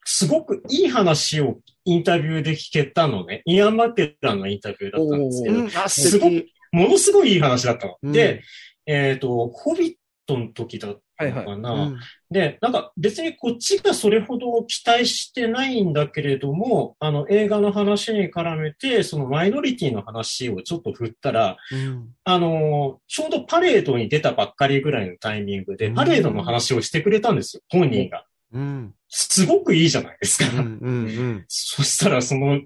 [0.04, 3.42] すごくいい話をインタビューで聞けたのね。
[3.44, 6.46] イアン・マケランのインタビューだったんですけど、すごく。
[6.72, 7.96] ものすごいいい話だったの。
[8.02, 8.42] うんで、
[8.86, 9.94] えっ、と、ホビッ
[10.26, 11.72] トの時だったのかな。
[11.72, 11.98] うん
[12.30, 28.26] で、なんか別にこっちがそれほど期待してないんだけれども、あの映画の話に絡めて、そのマイノリティの話をちょっと振ったら、うんあの、ちょうどパレードに出たばっかりぐらいのタイミングで、うんパレードの話をしてくれたんですよ、本人が。
[28.52, 28.94] うん。
[29.08, 30.50] すごくいいじゃないですか。
[30.54, 30.78] うん。
[30.82, 31.44] うん。
[31.48, 32.60] そしたらその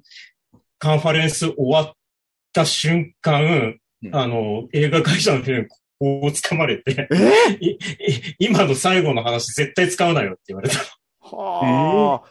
[0.81, 1.93] カンファレンス終わっ
[2.53, 5.69] た瞬間、うんあの、映画会社の人に
[6.03, 7.09] こう掴まれて、
[8.41, 10.79] 今の最後の話絶対使うなよって言われた。
[11.21, 12.29] はあ。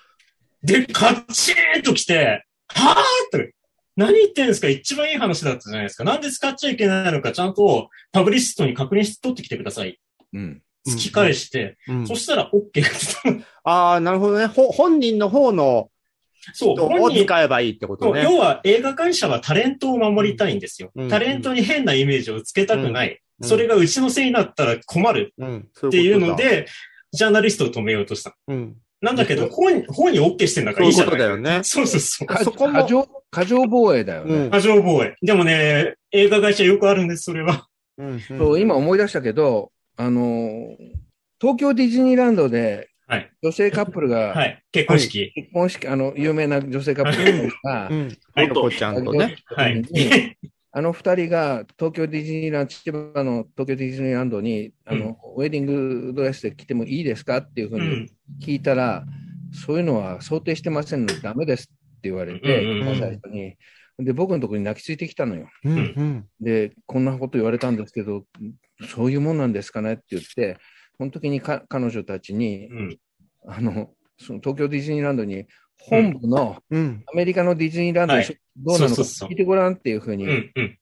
[0.61, 3.55] で、カッチーンと来て、はぁって、
[3.95, 4.67] 何言ってんですか？
[4.67, 6.03] 一番いい話だったじゃないですか。
[6.03, 10.01] なんで使っちゃいけないのか、ちゃんとパブリシストに確認して取ってきてください。
[10.33, 10.61] うん。
[10.85, 12.89] 突き返して、うんそしたら OK が
[13.31, 13.47] 出た。
[13.63, 14.47] ああ、なるほどね。
[14.47, 15.89] ほ本人の方の
[16.53, 18.23] そう、人を本人、使えばいいってことね。
[18.23, 20.91] 要は映画会社はタレントを守りたいんですよ。
[20.93, 23.21] うんタレントに変なイメージをつけたくない。
[23.41, 25.57] うんそれがうちのせいになったら困るうん。
[25.57, 26.67] っっていうの、で、
[27.11, 28.35] ジャーナリストを止めようとした。
[28.47, 28.75] うん。
[29.01, 31.61] なんだけど、本、本に OK してんだからいいじゃないことだよね。
[31.63, 32.27] そうそうそう。
[32.27, 34.35] かそこも過剰、過剰防衛だよね。
[34.35, 34.51] うん。
[34.51, 35.15] 過剰防衛。
[35.21, 37.67] でもね、映画会社よくあるんです、それは。
[37.97, 40.75] うんそう、今思い出したけど、あのー、
[41.39, 43.29] 東京ディズニーランドではい。
[43.43, 44.63] 女性カップルが、はい。
[44.71, 45.33] 結婚式。
[45.35, 48.17] 結婚式、あの、有名な女性カップルがう、ん。
[48.33, 49.35] はいロコちゃんとね。
[49.47, 49.83] はい。
[50.73, 57.37] あの二人が東京ディズニーランド、千葉の東京ディズニーランドに、あの、ウェディングドレスで来てもいいですか？
[57.37, 58.09] っていうふううにん。
[58.41, 59.05] 聞いたら、
[59.53, 61.65] そういうのは想定してませんのでダメですっ
[62.01, 63.57] て言われて、うんうんうん最初に。
[63.99, 65.49] で、僕のところに泣きついてきたのよ。
[65.65, 66.25] うんうん。
[66.39, 68.25] で、こんなこと言われたんですけど、
[68.87, 70.57] そういうもんなんですかねって言って、
[70.97, 72.97] その時にか彼女たちに、うん。
[73.45, 75.47] あの、その東京ディズニーランドに
[75.89, 77.03] 本部のうん。
[77.11, 80.51] アメリカのディズニーランドはいでどうなのか聞いてごらんっていうふうに、うん。
[80.55, 80.77] うん。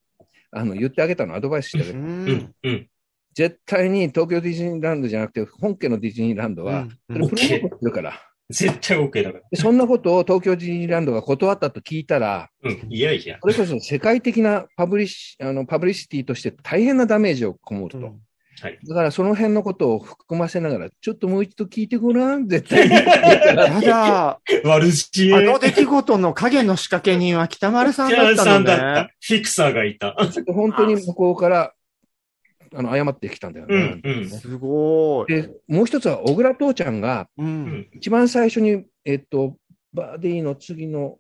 [0.52, 1.98] あの言ってあげたの、アドバイスしてあげた。
[1.98, 2.02] う。
[2.02, 2.56] うんん。
[2.64, 2.90] うん。
[3.34, 8.14] 絶対に東京ディズニーランドじゃなくて、本家のディズニーランドは、うんそれプロモートするから。
[8.50, 9.44] 絶対 OK だから。
[9.52, 12.88] でそんなことを東京ディズニーランドが断ったと聞いたら、うん。
[12.90, 13.38] いやいや。
[13.42, 18.20] それこそ世界的なパブリシあのパブリシティとして大変なダメージを被ると。
[18.62, 18.80] はい。
[18.88, 22.96] だからその辺のことを含ませながら、ちょっともう一度聞いてごらん、絶対に。
[22.96, 25.36] ただ、悪知恵。
[25.36, 29.14] あの出来事の影の仕掛け人は北丸さんだったのさんだったね。。
[29.22, 30.16] フィクサーがいた。
[30.48, 31.74] 本当に向こうから
[32.76, 34.02] あの謝ってきたんだよね。
[34.04, 34.18] うん。
[34.18, 34.30] うん。
[34.30, 35.34] すごい。
[35.34, 37.44] で、もう一つは、小倉父ちゃんが、う。
[37.44, 37.88] うんん。
[37.94, 39.58] 一番最初に、えっと、
[39.94, 41.18] バーディーの次の、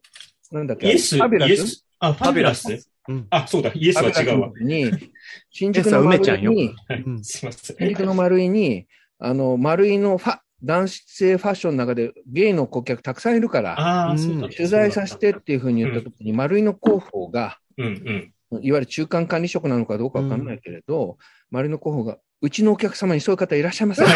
[0.51, 1.49] なんだっけ、イエス、ファビュラス？
[1.49, 1.85] イエス。
[1.99, 3.27] あ、ファビュラスうん。
[3.29, 4.51] あ、そうだ、イエスは違うわ。
[4.61, 4.91] に、
[5.51, 7.77] 新宿イエスはの梅ちゃんよ丸井に、うんすいません。
[7.77, 8.87] 新宿の丸井に、
[9.19, 14.49] あの、丸井のファ、男性ファッションの中でゲイの顧客たくさんいるから、ああ、うんそうだ。
[14.49, 18.33] 取材させてっていうふうに言ったときに、丸井の広報が、うんうん。
[18.61, 21.17] いわゆる中間管理職なのかどうかわかんないけれど、
[21.51, 24.05] 丸井の広報が、うちのお客様にそういう方いらっしゃいません。
[24.05, 24.11] は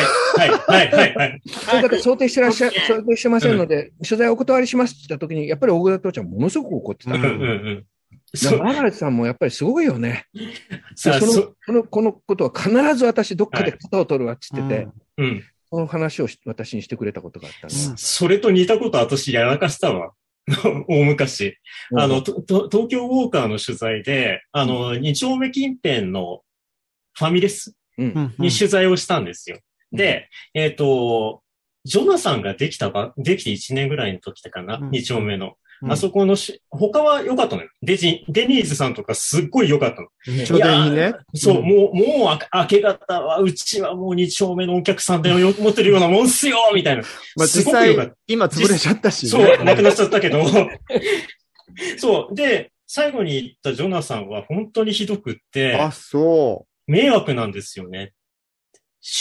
[0.46, 1.42] い、はい、はい、はい。
[1.46, 7.14] そういう方想定してらっしゃ、想定してませんので、取材お断りしますって言ったときに、やっぱり大倉父ちゃんものすごく怒ってた。
[7.14, 7.86] うんうん
[8.60, 10.26] マーガレットさんもやっぱりすごいよね。
[10.96, 15.44] そのそ、このこのことは必ず私どっかで型を取るわって言ってて、うん。
[15.70, 17.94] その話をし私にしてくれたことがあったんです。
[17.98, 20.14] それと似たこと私やらかしたわ。
[20.90, 21.58] 大昔。
[21.96, 26.42] あの、東京ウォーカーの取材で、あの、二丁目近辺の
[27.14, 29.58] ファミレスに取材をしたんですよ。
[29.58, 29.62] うん
[29.94, 31.44] で、えっ、と、
[31.86, 35.54] ジョナサンができたば、できて1年ぐらいの時だかな、うん二丁目の。
[35.84, 37.70] うんあそこのし、他は良かったのよ。
[37.82, 40.08] デジ、デニーズさんとかすっごい良かったの。
[40.46, 41.14] ちょうどいいね。
[41.36, 47.04] そう、うんもう、もうあ、明け方は、うちはもう二丁目のお客さんでよ持ってるようなもんっすよみたいな。
[47.36, 49.30] まあす実際ごく良かった。、今潰れちゃったしね。
[49.30, 50.46] そう、なくなっちゃったけど。
[52.00, 52.36] そう。
[52.36, 58.14] で、最後に言ったジョナサンは本当にひどくって、あ、そ迷惑なんですよね。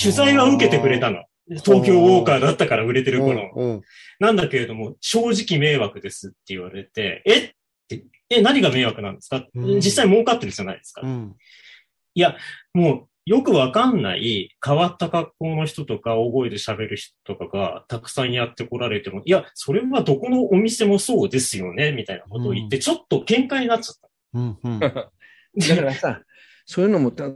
[0.00, 1.24] 取材は受けてくれたの。
[1.48, 3.14] 東京ウォーカーだったから売れてう。
[3.14, 3.50] る頃。
[3.54, 3.82] うんうん
[4.20, 7.38] なんだけれども、正直迷惑ですって言われて、え？
[7.38, 7.50] っ
[7.88, 11.02] て、え、何が迷惑なんですか、うん実際儲かってるじゃないですか。
[11.02, 11.34] うん
[12.72, 24.08] もう、よくわかんない変わった格好の人とか大声で喋る人とかがたくさんやってこられても、いや、それはどこのお店もそうですよね、みたいなことを言って、うちょっと喧嘩になっちゃった。
[24.34, 26.22] うんうん だからさ、
[26.64, 27.26] そういうのも、例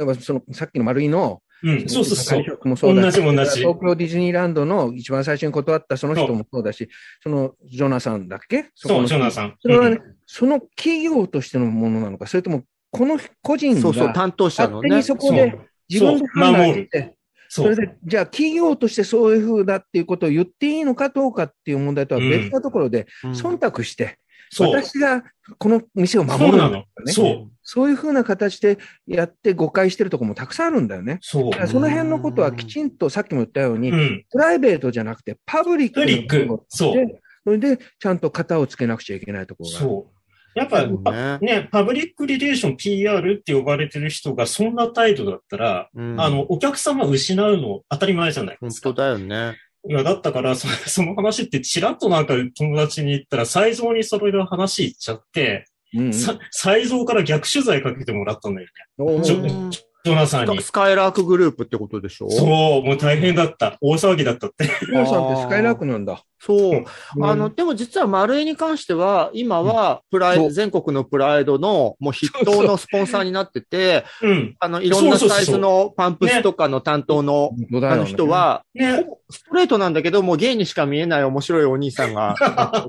[0.00, 2.68] えばそのさっきの丸井の、うん、そうそうそう。
[2.68, 6.88] もそうだし同じ同じ東京ディズニーランドの一番最初に断ったその人もそうだし、
[7.22, 8.70] そのジョナサンだっけ？
[8.74, 9.32] そう、ジョナん。
[9.32, 9.56] さん。
[9.60, 15.28] それはね、うんその企業としてのものなのか、それともこの個人そうそう、が担当者のね勝手に。
[15.28, 15.58] そこで
[15.90, 17.14] 自分で判断して、
[17.54, 17.68] そ。
[17.68, 24.18] れで、じゃあ企業としてそういうふうだっていうことを言っていいのかどうかっていう問題とは別なところで、うん忖度して。
[24.58, 25.22] 私が
[25.58, 26.86] この店を守そうなのるんだと。
[26.94, 27.12] かね。
[27.12, 27.50] そう。
[27.62, 31.18] そういうふうな形でやって誤解してるところもたくさんあるんだよね。
[31.20, 34.24] そうその辺のことはきちんとさっきも言ったように、うん。
[34.30, 36.62] プライベートじゃなくてパブリッククリック。
[36.68, 36.94] そう。
[36.94, 39.86] で、それでちゃんと型をつけなくちゃいけないところがある。
[39.86, 40.21] そう。
[40.54, 48.90] やっぱ、ねね、パブリックリレーション PR って呼ばれてる人がそんな態度だったら、うんあの、お客様失うの当たり前じゃないですか。
[48.90, 49.56] 本当だよね。
[49.88, 59.70] いや、だったから、そその話ってチラッとなんか友達に言ったら、才蔵にそれの話言っちゃって、うんうんさ才蔵から逆取材かけてもらったんだよね。
[60.04, 60.62] ジョナサンに。
[60.62, 62.30] スカイラークグループってことでしょ？
[62.30, 62.48] そう、
[62.84, 63.78] もう大変だった。
[63.80, 64.68] 大騒ぎだったって。
[64.88, 66.22] 皆さんってスカイラークなんだ。
[66.40, 66.84] そう。
[67.16, 74.56] うんあの、でも実は丸井に関しては、今は、プライド、全国のプライドの、もう筆頭のスポンサーになってて、うん。
[74.58, 77.52] あの、いろんなサイズのパンプスとかの担当の、
[77.84, 79.04] あの人は、ね。
[79.30, 82.34] ストレートなんだけど、もうゲイにしか見えない面白いお兄さんが、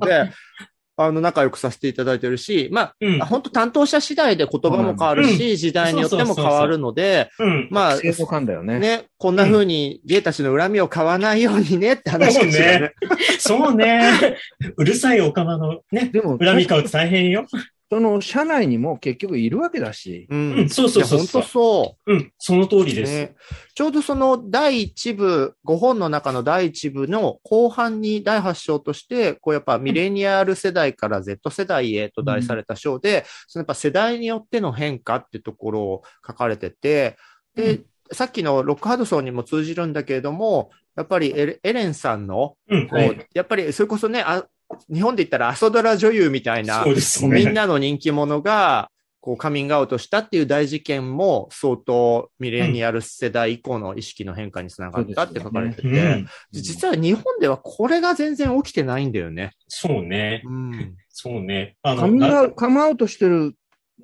[0.01, 0.31] で、
[1.03, 3.25] ああの、仲良くさせていただいてるし、まうんあ、。
[3.25, 7.67] 本当担当者次第で言葉も変わるし、時代によっても変わるので、うん。
[7.71, 8.79] まあ、だよね。
[8.79, 12.93] ね、こんな風にゲイたちの恨みを買わないようにねって話ですよね。
[13.39, 14.37] そうね。
[14.77, 17.45] うるさいおかまのね、でも、恨み買うと大変よ。
[17.89, 20.27] その社内にも結局いるわけだし。
[20.29, 20.69] ううんん、。
[20.69, 21.41] そうそうそう本当。
[21.43, 22.13] そう。
[22.13, 23.11] うん、その通りです。
[23.11, 23.35] ね、
[23.75, 37.17] ちょうどその第一部、5本の中の第一部の後半に第8章として、こうやっぱミレニアル世代から Z 世代へと題された章で、そのやっぱ世代によっての変化ってところを書かれてて、
[37.55, 37.81] で、
[38.11, 43.27] さっきのロックハドソンにも通じるんだけれども、やっぱりエレンさんの、うん、こうはい。
[43.33, 44.45] やっぱりそれこそね、あ
[44.91, 46.93] 日本で言ったら朝ドラ女優みたいなね。
[47.23, 48.89] みんなの人気者が、
[49.23, 56.27] こう、カミングアウトしたっていう大事件も、相当、ミレニアル世代以降の意識の変化につながったって書かれてて、うん。
[56.51, 59.53] 実は日本ではこれが全然起きてないんだよね。
[59.69, 60.41] そうね。
[60.45, 60.95] うん。
[61.07, 61.77] そうね。
[61.83, 63.55] あカミングアウなトカムアウトしてる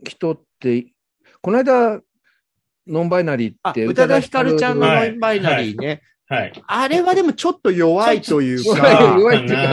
[0.08, 0.94] 人って、
[1.42, 2.00] この間、
[2.88, 6.02] ノンバイナリーあ、って宇多田ヒカルちゃんのノはいンバイナリーね。
[6.30, 6.64] はい。
[6.68, 9.64] あれはでもちょっと弱いというか、弱いっていうか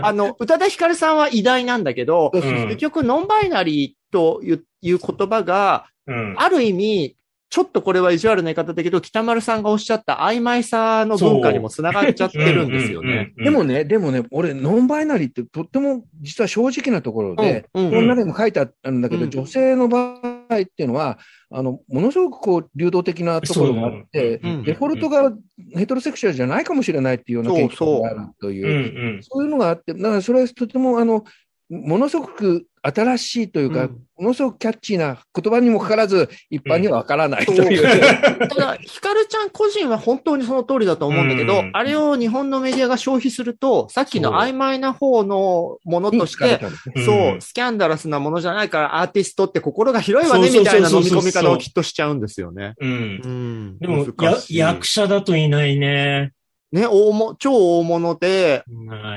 [0.06, 6.34] あの、宇多田ヒカルさんは偉大なんだけど、そうん結局ノンバイナリーといういう言葉が、うん。
[6.38, 7.16] ある意味、
[7.48, 13.32] ちょっとこれは意地悪な言い方だけど、北丸さんがおっしゃった曖昧さの文化にもつながっちゃってるんですよね。
[13.36, 13.44] うん。
[13.44, 21.18] でもね、でもね、俺、ノンバイナリーってとっても実は正直なところで、うんうんこの中にも書いてあるんだけど、うん女性の場合っていうのは、
[21.50, 24.48] あの、ものすごくこう、流動的なところがあって、う。
[24.48, 24.62] ん。
[24.64, 25.32] デフォルトが
[25.74, 29.22] ヘトロセクシュアルじゃないかもしれないっていうような研究があるという。
[29.22, 31.24] そういうのがあって、だからそれはとても、あの、
[31.68, 37.82] ものすごく新しいというか、うんものすごくキャッチーな言葉にもかかわらず、一般にはわからないとうんいう。
[37.82, 46.60] ただ、ヒカルちゃん個人は本当にその通りだと思うんだけど、うんあれを日本のメディアが消費すると、さっきの曖昧な方のものとして、
[46.94, 52.74] うんそう、スキャンダラスなものじゃないからアーティストって心が広いわね、みたいな飲み込み方をきっとしちゃうんですよね。
[52.80, 52.90] うん。
[52.90, 53.78] うん。
[53.78, 54.06] でも、
[54.48, 56.32] 役者だといないね。
[56.72, 58.64] ね、大も、超大物で、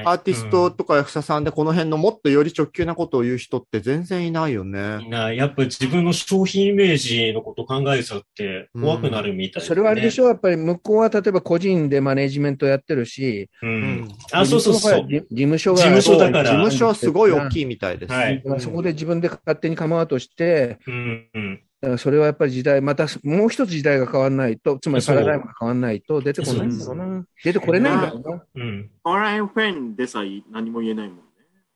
[0.05, 4.99] アーティストとか役者さんでこの辺のもっとより直球なことを言う人って全然いないよね。
[5.09, 5.37] ない。
[5.37, 10.25] やっぱ自分の商品イメージのこと考えちゃって怖くなるみたい、それはあれでしょ？
[10.25, 14.07] ょやっぱり向こうは例えば個人でマネジメントやってるし、ううんん。
[14.31, 15.07] あ、そうそうそう。
[15.09, 18.13] 事務所が事務所だから事務所はすごい大きいみたいです。
[18.13, 21.29] はいそこで自分で勝手にカムアウトして、うん。
[21.33, 21.61] うん。
[21.81, 27.25] だからそれはやっぱり時代、またもう一つ時代が変わらないと、つまりパラダイムが変わらないと出てこないんだろうな。
[27.43, 28.21] 出てこれないんだろ
[28.55, 29.13] うな。
[29.13, 31.23] うラインフェンでさえ何も言えないもんね。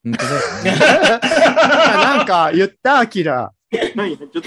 [0.04, 1.20] 本当だよね。
[1.22, 3.54] なんか言った、アキラ。
[3.96, 4.40] 何ちょっと、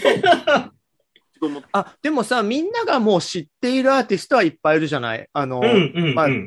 [1.72, 5.26] あ、でもさ、みんながもう知っているアーティストはいっぱいいるじゃない？
[5.32, 5.62] あの、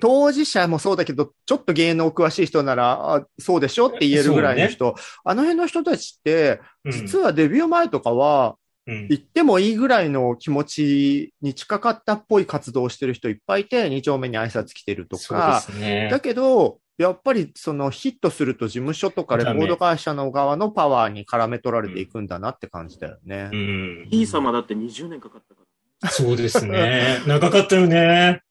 [0.01, 3.88] 当事者もそうだけど、ちょっと芸能詳しい人なら、あそうでしょ？
[3.88, 8.55] って言えるぐらいの人、あの辺の人たちって、実はデビュー前とかは、
[8.90, 16.08] うん、言ってもいいぐらいの気持ちに近かったっぽい活動をしてる人いっぱいいて、二丁目に挨拶来てるとそうか、ですね。
[16.10, 23.56] だけど、やっぱりそのヒットすると事務所とかレコード会社の側のパワーに絡め取られていくんだなって感じだよねう。
[23.56, 24.08] ん。
[24.12, 25.62] イー様だって20年かかったか
[26.02, 26.10] ら。
[26.10, 27.20] そうですね。
[27.28, 28.42] 長かったよね。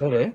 [0.00, 0.34] 誰？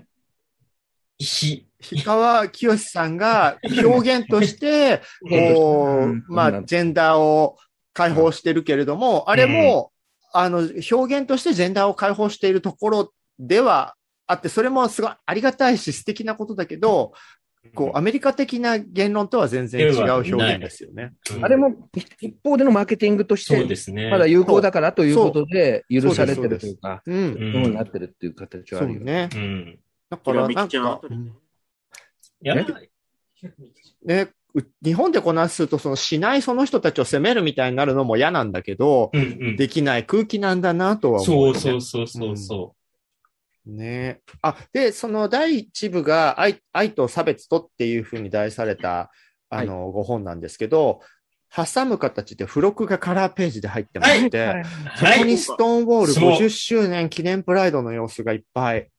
[1.18, 7.58] ひ、氷川きよしさんが表現として、こ うんう、まあ、ジェンダーを
[7.94, 9.92] 解放してるけれども、あれも、
[10.34, 10.60] あの、
[10.92, 13.96] 表現としてジェンダーを解放しているところでは
[14.28, 17.14] あって、それもすごいありがたいし素敵なことだけど、
[17.76, 21.14] こう、アメリカ的な言論とは全然違う表現ですよね。
[21.36, 21.46] うん。
[21.46, 21.90] あれも
[22.20, 24.10] 一方でのマーケティングとしそうて、ですね。
[24.10, 27.16] まだ有効だからということで許されてるというか、うん。
[27.16, 27.54] うん。
[27.54, 29.30] ようになってるっていう形はあるよね。
[29.32, 29.80] そうん。
[30.10, 31.02] だから、なんか
[32.42, 32.66] や、ね、
[34.22, 34.34] う
[34.84, 39.56] 日本でこなすと、そのしないその人たちを責めるみたいになるのも嫌なんだけど、うんうん。
[39.56, 42.76] できない空気なんだなとは思う、そうそうそうそうそ
[43.66, 44.20] ね。
[44.42, 49.12] あ、で、その第一部が愛愛と差別とっていうふうに題された、
[49.50, 51.02] あの、ご本なんですけど、
[51.56, 54.98] 挟む形で付録がカラーページで入ってまして、う。
[54.98, 58.90] そこにストーンウォールそう50周年記念プライドの様子がいっぱい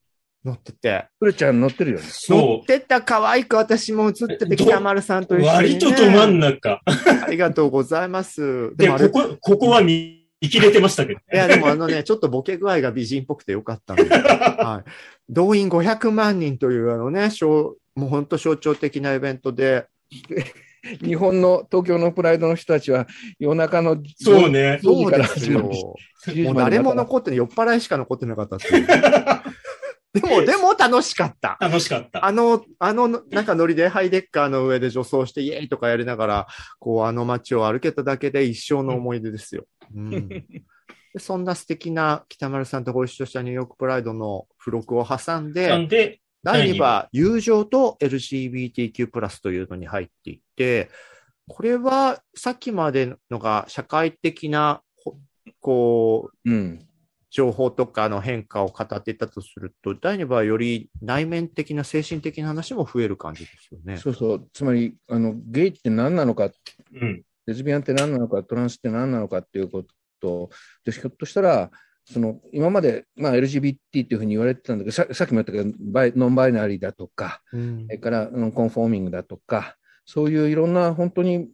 [0.44, 2.02] 載ってて、くるちゃん乗ってるよね。
[2.02, 5.40] 載そってた可愛く私も映ってて、ど北丸さんとう。
[5.40, 5.54] 一緒に、ね。
[5.56, 6.82] 割とど真ん中。
[6.84, 8.76] ありがとうございます。
[8.76, 11.24] で、もあれここ、ここは見切れてましたけどね。
[11.32, 14.90] いや、でもあのね、 ちょっとボケ具合が美人っぽくてよかったので、 はい。
[15.30, 19.86] 動員500万人というあのね、象もう本当象徴的なイベントで、
[21.02, 23.06] 日本の東京のプライドの人たちは
[23.38, 24.78] 夜中のそうね。
[24.82, 25.96] 10時からそうですよ。
[26.26, 28.86] 10時もう誰も残ってない、酔っ払いしか残ってなかったっていう。
[30.14, 31.58] でも、 でも楽しかった。
[31.60, 32.24] 楽しかった。
[32.24, 36.46] あの、あの、なんかノリでハイデッカーの上で女装してイエーイとかやりながら、
[36.78, 39.66] こう、あの街を歩けただけで一生の思い出ですよ。
[39.94, 40.28] うん。
[40.28, 50.90] でそんな素敵な北丸さんとご一緒したニューヨークプライドの付録を挟んなんで、で、第2話、友情と LGBTQ+, というのに入っていて、
[51.48, 55.16] これはさっきまでのが社会的な、ほ
[55.60, 56.86] こう、うん。
[57.34, 63.96] 情報とかの変化を語っていたとすると、第2話はより内面的な精神的な話も増える感じですよね。
[63.96, 64.48] そうそう。
[64.52, 66.52] つまり、あの、ゲイって何なのか、
[66.92, 67.22] うん。
[67.44, 69.84] レズビアンって何なのか、トランスって何なのかっていうこ
[70.20, 70.48] と
[70.84, 71.72] で、ひょっとしたら、
[72.04, 79.76] その今まで、まあ、LGBT っていうふうに言われてたんだけど、ささっきも言ったけどバイ、ノンバイナリーだとか、うんそれからノンコンフォーミングだとか、
[80.06, 81.48] そういういろんな本当に、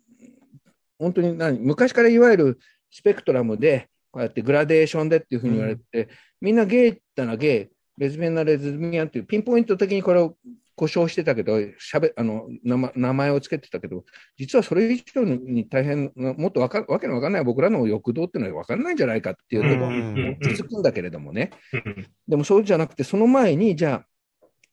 [0.98, 2.58] 本当に何、昔からいわゆる
[2.90, 6.08] スペクトラムで、こうやってグラデーションでっていうふうに言われて、
[6.40, 10.36] みんなゲイったらゲイ、レズビアンなレズビアンっていうピンポイント的にこれを
[10.80, 14.04] 故障してたけど、しゃべあの名前名前をつけてたけど、
[14.38, 20.14] 実はそれ以上に大変な、もっとわかわけのわかんない僕らの欲動っていうのはわかんないんじゃないかっていうところうん。
[20.14, 21.50] に落ち着くんだけれどもね。
[21.74, 22.06] うん。
[22.26, 24.06] でもそうじゃなくて、その前に、じゃあ、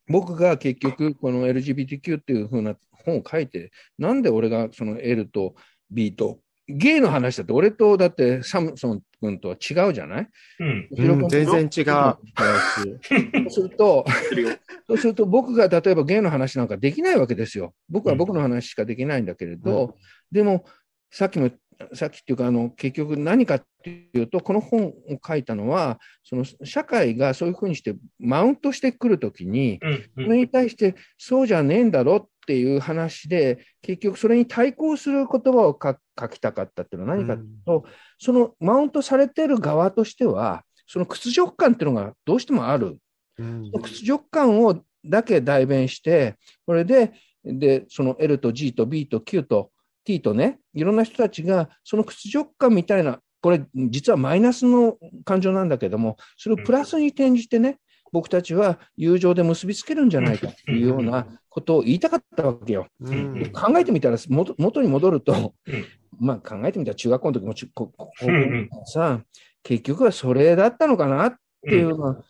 [0.08, 5.56] 僕が結局、この LGBTQ っていう風な本を書いて、なんで俺がその L と
[5.92, 10.30] B と、ゲイの話だって、俺とだってサムソン君とは違うじゃない？
[10.60, 10.88] うん。
[10.92, 11.86] うん全然違う。
[11.86, 14.50] そうすると、するよ。
[14.88, 17.74] そうすると僕が例えばゲイの話なんかできないわけですよ。
[17.90, 19.96] 僕は僕の話しかできないんだけれど、
[20.32, 20.66] でも、
[21.10, 21.50] さっきも、
[21.94, 24.94] さっきっていうか、あの、結局何かっていうと、この本を
[25.26, 29.90] 書いたのは、その社会がそういうふうにしてマウントしてくるときに、うん。
[29.90, 37.86] うんそれに対してそうじゃねえんだろっていう話で、結局それに対抗する言葉を書書きたかったっていうのは何かっていうと、
[38.18, 42.98] そのマウントされてる側としては、その屈辱感っていうのがどうしてもある。
[43.40, 47.14] うん屈辱感をだけ代弁して、これで、
[47.44, 49.72] で、その L と G と B と Q と
[50.08, 57.78] T とね、いろんな人たちが、その屈辱感みたいな、これ、実はマイナスの感情なんだけども、それをプラスに転じてね、
[58.14, 62.88] 僕たちは友情で結びつけるんじゃないかっていうようなことを言いたかったわけよ。
[63.02, 63.34] うん。
[63.34, 65.86] で考えてみたら元、元に戻るとうん、
[66.18, 68.70] まあ考えてみたら中学校の時もちここうんうん。
[68.86, 69.22] さ、
[69.62, 72.24] 結局はそれだったのかなっていうような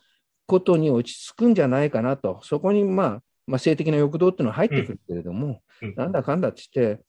[0.46, 5.94] ことに落ち着くんじゃないかなと、そこに、まあ、まあ性的な欲動っていうのは入ってくるけれども、うん。
[5.94, 7.04] なんだかんだって言って、まあ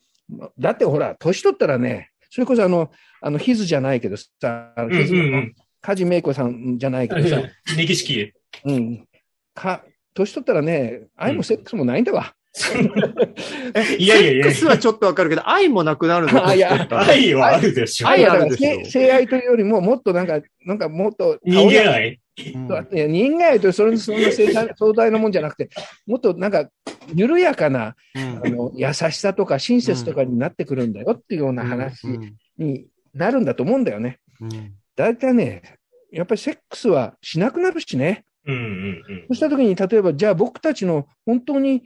[0.59, 7.41] だってほら、年取ったらね、それこそあの、あの、ヒズじゃないけどさ、ヒズのうん梶芽子さんじゃないけどさ、
[7.77, 8.33] メキシキ。
[8.65, 9.07] うん、
[9.53, 12.33] か、年取ったらね、愛もセックスもないんだわ。
[13.97, 16.45] いやいやいやセックスはちょっとわかるけど、愛もなくなるの。
[16.45, 18.07] あ いや愛はあるでしょ。
[18.07, 18.85] 愛あるでしょ。
[18.85, 22.19] 性性愛というよりも、もっとなんか、なんかもっと、人間愛。
[22.55, 22.97] うん。
[22.97, 25.69] いや人間愛とそれそんな壮大壮大なもんじゃなくて、
[26.05, 26.69] もっとなんか
[27.13, 28.41] 緩やかなうん。
[28.45, 34.19] あの優しさとか親切とかになってくるんだよっていうような話うんになるんだと思うんだよね。
[34.41, 34.73] うん。
[34.95, 35.63] 大体ね、
[36.11, 38.25] やっぱりセックスはしなくなるしね。
[38.45, 39.19] うんうんうん。
[39.21, 41.83] そうしたときに、例えばじゃあ僕たちの本当に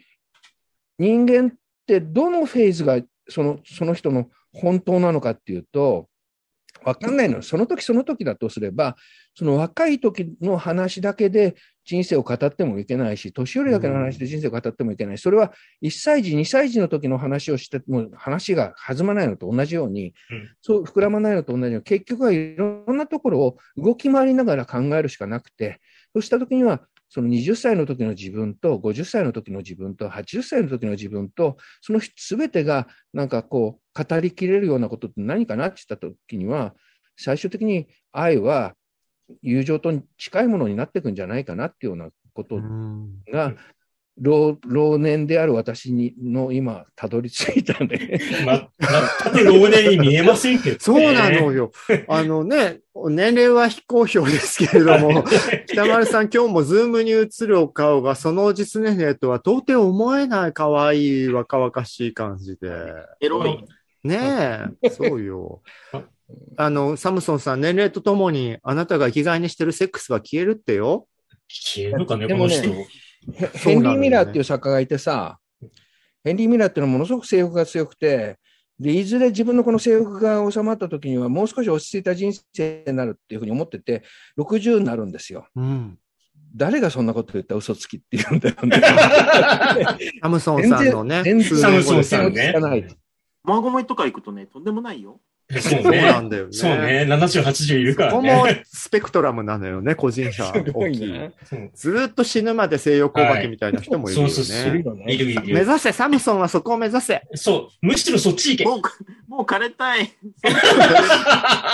[1.04, 1.52] 人間っ
[1.86, 6.08] てどのフェーズがそのその人の本当なのかっていうと、
[6.86, 7.42] わかんないの。
[7.42, 8.96] その時その時だとすれば、
[9.36, 15.18] その若い時の話だけで人生を語ってもいけないし、年寄りだけの話で人生を語ってもいけない。
[15.18, 25.80] それは1歳児、2歳児の時の話をしても話が弾まないのと同じように、うんそう膨らまないのと同じように、結局はいろんなところを動き回りながら考えるしかなくて、
[26.14, 26.82] そうした時には、
[27.14, 36.74] その20歳の時の自分と、50歳の時の自分と、80歳の時の自分と、そのすべてがなんかこう、語りきれるようなことって何かなって言った時には、
[37.16, 38.74] 最終的に愛は
[39.44, 42.60] 友情と近いものになっていくんじゃないかなっていうようなこと
[43.32, 43.54] が、
[44.20, 48.20] 老老年である私にの今、たどり着いたね。
[48.46, 48.70] ま、
[49.34, 50.78] 全く老年に見えませんけど、ね。
[50.80, 51.72] そうなのよ。
[52.08, 55.24] あのね、年齢は非公表ですけれども、
[55.68, 62.70] 北丸さん今日もズームに映るお顔がその実年齢とは到底思えない可愛い若々しい感じで。
[63.20, 63.66] エロい。
[64.04, 65.62] ねえ、 そうよ。
[66.58, 71.08] あの、サムソンさん、年齢とともにあなたが生きがいにしてるセックスは消えるってよ。
[71.48, 72.70] 消えるのかね、ねこの人。
[73.54, 75.40] ヘンリー・ミラーっていう作家がいてさ、
[76.24, 78.38] ヘンリー・ミラーっていうのはものすごく性欲が強くて、
[78.80, 84.04] で、いずれ自分のこの性欲が収まった時にはもう少し落ち着いた人生になるっていうふうに思ってて、
[84.38, 85.48] 60になるんですよ。
[85.56, 85.98] うん。
[86.56, 88.82] 誰がそんなこと言ったら嘘つきって言うんだよね。
[90.22, 92.86] サムソンさんのね、全然サムソンさんね知らない。
[93.44, 95.20] マーゴメとか行くとね、とんでもないよ。
[95.62, 95.84] そう。
[95.84, 96.54] なんだよね。
[96.54, 97.06] そうね。
[97.08, 98.64] 70、80いるかここもらね。
[98.66, 101.14] スペクトラムなのよね、 個人差大きい。
[101.74, 104.34] ずーっと死ぬまで西洋工学みたいな人もいるよね。
[104.34, 105.66] そうそういるよねいるい目る。
[105.66, 107.22] 指せ、サムソンはそこを目指せ。
[107.36, 107.86] そう。
[107.86, 108.66] むしろそっち行け。
[108.66, 108.82] もう、
[109.28, 110.12] もう枯れたい。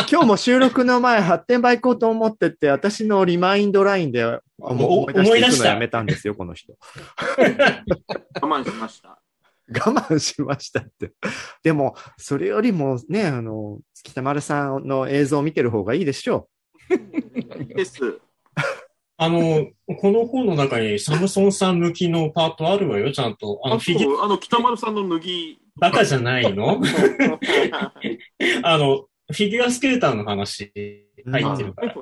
[0.09, 4.41] 今日も収録の前、発展場行こうと思ってて、私のリマインドラインであ
[4.73, 6.73] もうお思い出したやめたんですよ、この人。
[7.37, 9.18] 我慢しました。
[9.69, 11.11] 我慢しましたって。
[11.63, 16.49] でも、それよりもね、あの、北丸さんの映像を見てる方がいいでしょ
[17.75, 17.99] です。
[19.17, 19.67] あの、
[19.99, 23.59] この本の中にサムソンさん向きのパートあるわよ、ちゃんと。
[23.63, 25.59] あの、あフィギュそうあの、北丸さんの脱ぎ。
[25.75, 26.81] バカじゃないの？
[28.63, 30.71] あの、フィギュアスケーターの話
[31.25, 31.95] 入ってるから。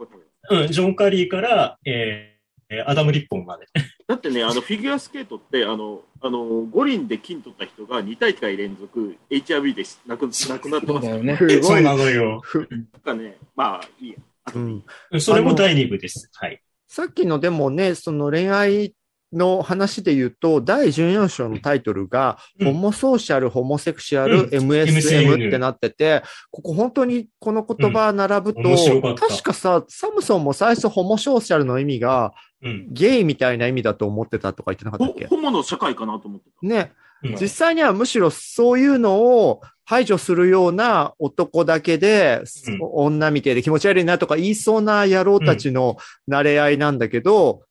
[0.49, 2.38] うん、ジョン・カリーから、えー
[2.86, 3.65] アダム・リッポンまで。
[4.07, 11.37] だってね、あのフィギュアスケートって、あの、あの五輪で金取った人が2大会連続 HIV で亡く亡くなってますからそうだよね。
[11.37, 11.63] すごい。
[11.63, 12.41] そうなのよ。
[12.69, 14.15] なんかね、まあ、いいや。
[14.55, 14.83] うん
[15.19, 16.29] それも第2部です。
[16.35, 16.61] はい。
[16.87, 18.95] さっきのでもね、その恋愛
[19.34, 22.67] の話で言うと、第14章のタイトルが、うん。
[22.67, 24.49] ホモソーシャル、ホモセクシャル、うん。
[24.49, 29.15] MSM ってなってて、ここ本当にこの言葉並ぶと、うん。
[29.15, 32.88] か確かさ、サムソンも最初ホモソーシャルの意味が、うん。
[32.91, 35.25] ゲイみたいな意味だと思ってたとか言ってなかったっけ？
[35.28, 36.67] ほホモの社会かなと思ってた。
[36.67, 36.93] ね。
[37.23, 37.36] うん。
[37.36, 42.80] 実際にはむしろそういうのを排除するような男だけで、うん。
[42.82, 45.97] 女みてえで気持ち悪いなとか言いそうな野郎たちの
[46.30, 47.63] 慣れ合いなんだけど、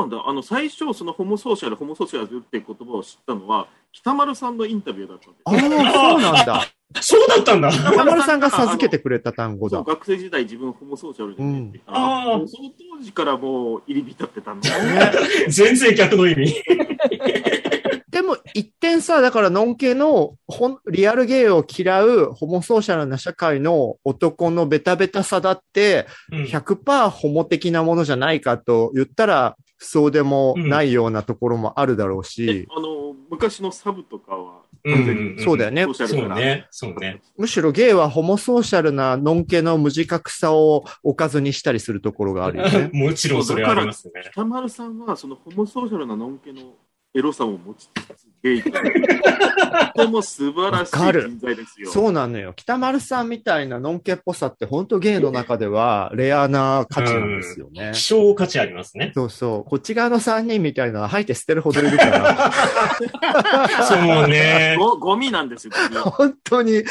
[0.00, 6.66] なんだ、あの、最初、そのホモソーシャル、ホモソーシャルっていう言葉を知ったのは、北丸さんのインタビューだったんですああ、そうなんだ。
[7.00, 7.70] そうだったんだ。
[7.70, 9.82] 中村さんが授けてくれた単語だ。
[9.82, 15.12] 学生時代自分ホモソーシャルでねって言ったら、その当時からもう入り浸ってたんだよね。
[15.48, 16.54] 全然逆の意味。
[18.10, 36.66] でも、一点さ、だから、のんけの、ほん、リアルゲイを嫌う、ホモソーシャルな社会の男のベタベタさだって、うん100%ホモ的なものじゃないかと言ったら、そうでもないようなところもあるだろうし、あの、昔のサブとかは、うんそうだよねそうね。
[36.70, 37.20] そうね。
[37.36, 42.90] むしろゲイはホモソーシャルなのんけの無自覚さをおかずにしたりすするところがあるよね。
[42.94, 44.12] もちろんそれはありますね。
[44.30, 46.74] 北丸さんは、そのホモソーシャルなのんけの
[47.12, 48.70] エロさを持ちつつ、ゲイと。
[48.70, 51.90] とても素晴らしい人材ですよ。
[51.90, 52.52] そうなのよ。
[52.54, 57.90] 北丸さんみたいなのんけっぽさって本当ゲイの中ではレアな価値なんですよね。
[57.94, 59.12] 希少価値ありますね。
[59.14, 59.68] そうそう。
[59.68, 62.52] こっち側の3人みたいなのは吐いて捨てるほどいるから、
[63.84, 64.76] そうね。
[64.78, 65.72] ごゴミなんですよ、
[66.04, 66.84] 本当に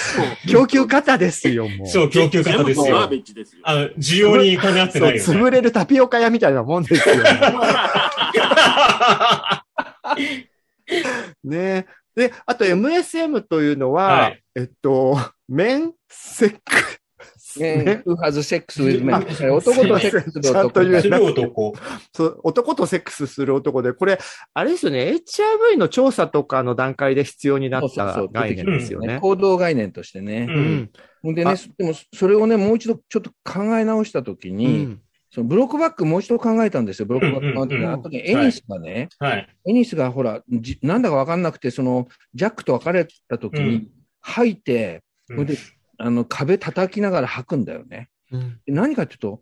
[0.50, 1.88] 供給方ですよ、もう。
[1.88, 3.18] そう、供給方ですよ全部ガーベ。
[3.18, 3.62] ッジですよ。
[3.64, 5.22] あの、需要に金合ってないよね。
[5.22, 7.24] 潰れるタピオカ屋みたいなもんですよね。
[11.44, 11.86] ね
[12.16, 15.18] で、あと MSM というのは、はいえっと、
[15.48, 17.00] メンセック
[17.38, 21.02] ス、ね、who has sex with men 男とセックスする男。
[21.02, 21.74] する男。
[22.14, 24.20] そう、男とセックスする男で、これ、
[24.54, 29.20] あれですよね、HIV の調査とかの段階で必要になったそうそうそう概念ですよね。
[29.22, 30.48] 行動概念としてね。
[31.24, 31.36] うん。
[31.36, 35.02] でねあ、でもそれをね、もう一度ちょっと考え直したときうに、ん。
[35.32, 37.94] そのブロックバックもう一度考えたんですよ、ブロックバックうんうんうん。
[37.94, 39.48] あの時エニスがね、はい。
[39.68, 43.88] エニスがほら、じなんだかわかんなくて、その、ジャックと別れた時にうん、
[44.22, 45.38] 吐いて、うん。
[45.38, 45.62] それで、
[46.00, 48.10] あの、壁叩きながら吐くんだよね。
[48.32, 48.60] うん。
[48.66, 49.42] で何かっていうと、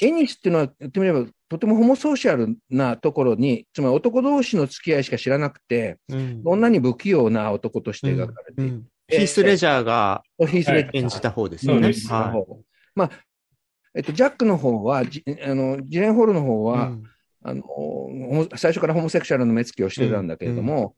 [0.00, 6.40] エニスっていうのは言ってみれば、とてもホモソーシャルなところに、つまり男同士の付き合いしか知らなくて、うん。
[6.44, 8.70] 女に不器用な男として描かれている。
[8.72, 8.86] うん。
[9.08, 10.22] ヒース・レジャーが
[10.92, 11.92] 演じた方ですよね。
[12.08, 12.44] は
[12.94, 13.10] まあ、
[13.94, 16.76] えっと、ジャックの方は、じあのジレンホールの方い。
[16.76, 17.04] は、うん
[17.46, 20.96] あの最初からホモセクシャルの目つきをしてたんだけれども、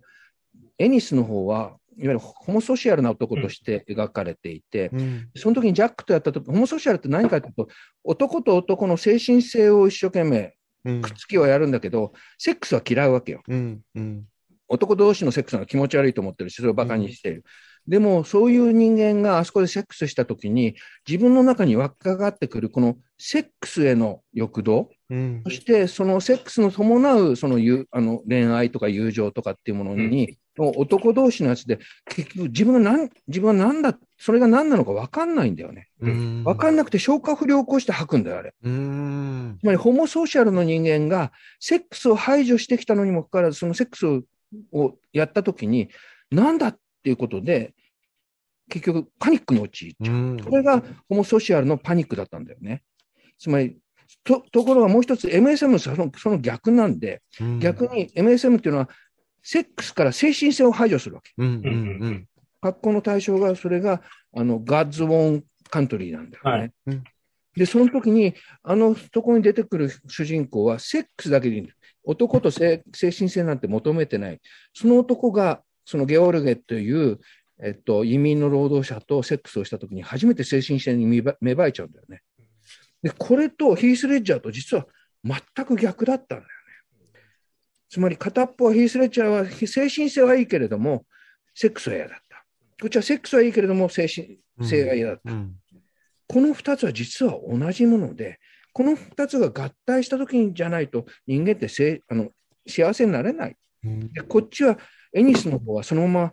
[0.78, 7.68] エニスの方は、いわゆるホモソシャルな男として描かれていて、うんその時にジャックとやった時、ホモソシャルって何かというと、
[8.05, 13.42] 男と男の精神性を一生懸命うんくっつきはやるんだけど、セックスは嫌うわけよ。
[13.49, 14.24] うんうん
[14.68, 17.44] 男同士のセックスが気持ち悪いと思ってるし、それをバカにしている。
[17.89, 20.74] でも、そういう人間があそこでセックスしたときに、
[21.07, 31.78] 自分の中に湧っかかってくる、このセックスへの欲動、うんそしてそのセックスの伴うそのゆあの恋愛とか友情とかっていうものに、男同士のやつで、
[32.09, 35.89] 結局自分が何、自分は何だ、それが何なのか分かんないんだよね。
[36.01, 38.55] うん分かんなくて消化不良を起こして吐くんだよ、あれ。
[38.62, 41.30] うんつまり、ホモソーシャルの人間が、
[41.61, 44.22] セックスを排除してきたのにもかかわらず、そのセックスを
[44.72, 45.89] をやったときに、
[46.30, 47.72] なんだっていうことで、
[48.68, 50.14] 結局、パニックに陥っちゃう。
[50.16, 52.82] うんこれがホモソーシャルのパニックだったんだよね。
[53.38, 53.78] つまり、
[54.24, 57.22] とところがもう一つ、MSM のそのその逆なんで、
[57.61, 58.90] 逆に MSM っていうのは、
[59.40, 61.30] セックスから精神性を排除するわけ。
[61.38, 62.28] うんうんうん
[62.61, 64.02] 格好の対象が、それが、
[64.34, 66.50] あの、ガッズ・ウォン・カントリーなんだよね。
[66.50, 67.04] はいうん
[67.57, 71.72] で、その時に、あのところに出てくる主人公は、セックスだけでいいんだ
[72.04, 74.40] 男と精精神性なんて求めてない。
[74.72, 77.18] その男が、そのゲオルゲという、
[77.62, 82.22] えっと、移民の労働者とセックスをした時に、初めて精神性に芽生えちゃうんだよね。
[83.03, 84.87] で、これとヒース・レッジャーと実は
[85.24, 86.47] 全く逆だったんだよね。
[87.89, 91.07] つまり片っぽはヒース・レッジャーは精神性はいいけれども、
[91.55, 92.45] セックスは嫌だった。
[92.80, 95.32] こっちはセックスはいいけれども、精神性が嫌だった。
[95.32, 95.57] うん
[96.28, 98.41] この2つは実は同じもので、
[98.72, 102.30] この2つが合体した時にじゃないと人間ってせいあの
[102.66, 103.57] 幸せになれない。
[103.84, 104.76] うんでこっちは、
[105.16, 106.32] エニスの方はそのまま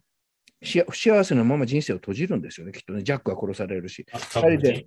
[0.61, 3.01] し不幸せなまま人生を閉じるんですよね、きっとね。
[3.03, 4.05] ジャックは殺されるし。
[4.11, 4.85] あ多分ね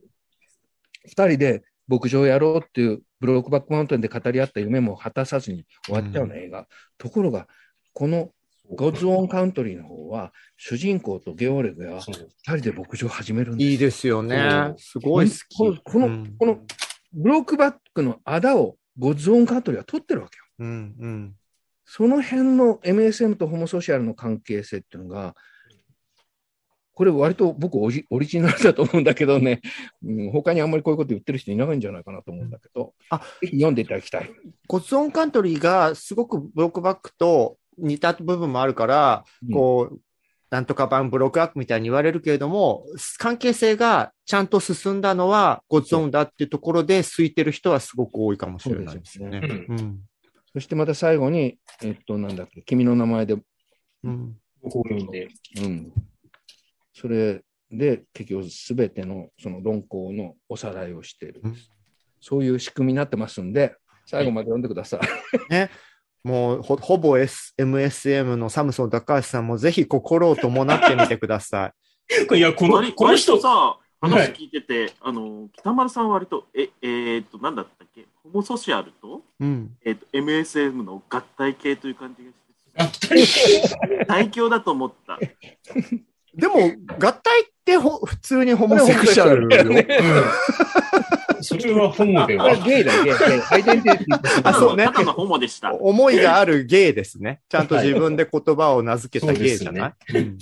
[1.08, 6.66] 2人で牧場をやろうっていうブロックバックマウンテンで語り合った夢も果たさずに終わっちゃうの、映画。
[6.98, 7.46] ところが、
[7.92, 8.30] この
[8.74, 12.14] ゴッズ・オン・カントリーの方は、主人公とゲオレグがそう
[12.48, 14.74] 2人で牧場を始めるんですいいですよね。
[14.76, 15.56] すごい好き。
[15.56, 16.58] このこのうんこの
[17.12, 20.44] ブロックバックのあだをゴッズ・オン・カントリーは取ってるわけよ。
[20.58, 21.36] うんうん
[21.86, 25.34] その辺の MSM とホモソーシャルの関係性っていうのが、
[26.94, 29.60] これ割と僕オリオリジナルだと思うんだけどね、
[30.02, 34.30] うん、他にあんまりこういうこと言ってる人いないんじゃないかなと思うんだけど、あぜひ読んでいただきたい。
[34.66, 39.54] ゴッツオンカントリーがすごくブロックバックと似た部分もあるから、うん。
[39.54, 40.00] こう、
[40.50, 42.84] なんとか版ブロックバックみたいに言われるけれども、
[43.18, 49.42] 関係性がちゃんと進んだのはゴッツオンだっていうところで空いてる人はすごく多いかもしれないですね。
[50.56, 53.36] そしてまた最後に、えっと、なんだっけ、君の名前で、
[54.04, 54.36] うん。
[54.62, 55.28] こういうので。
[55.62, 55.92] うん。
[56.94, 61.42] それで結局すべてのその論考のおさらいをしている。
[61.44, 61.56] うん
[62.18, 63.76] そういう仕組みになってますんで、
[64.06, 65.00] 最後まで読んでください。
[66.26, 71.72] もうほ、ほぼ、S、MSM のサムソン高橋さんもぜひ心を伴ってみてくださ
[72.32, 72.34] い。
[72.36, 79.76] いや、この、割この人さ、はい話聞いてて、あの、北丸さんは割と、え、えーっと、なんだったっけ、ホモソシャルと、うん。
[79.84, 82.24] えーっと、MSM の合体系という感じ
[82.76, 85.18] がして、最強だと思った。
[86.34, 86.54] でも、
[86.98, 89.84] 合体ってほ普通にホモセクシャルよ。
[91.40, 92.54] それはホモでは。
[92.56, 93.14] ゲイだ、ゲイ。
[93.50, 95.72] アイデンティティあそうねただのホモでした。
[95.74, 97.40] 思いがあるゲイですね。
[97.48, 100.38] ちゃんと自分で言葉を名付けたゲイじゃない、うん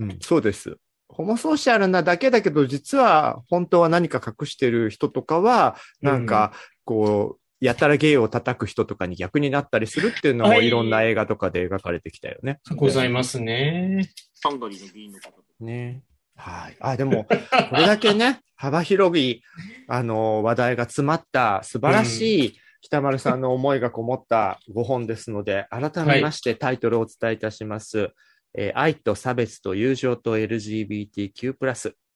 [0.00, 0.78] うんそうです。
[1.20, 6.54] ホモソーシャルなだけだけど、実は本当は何か隠してる人とかは、なんか、
[6.86, 12.58] こう、やたらゲイを叩く人とかに逆になったりするっていうのもはいいろんな映画とかで描かれてきたよね。
[12.74, 14.08] ございますね。
[14.42, 15.42] ハンガリーの議員の方と。
[15.60, 16.00] ね。
[16.36, 16.76] はい。
[16.80, 17.36] あ、でも、こ
[17.76, 19.42] れだけね、 幅広い、
[19.88, 28.14] あの、話題が詰まった素晴らしい北丸さんの思いがこもった5本ですので、改めましてタイトルをお伝えいたします。
[28.54, 31.54] えー愛と差別と友情と LGBTQ+、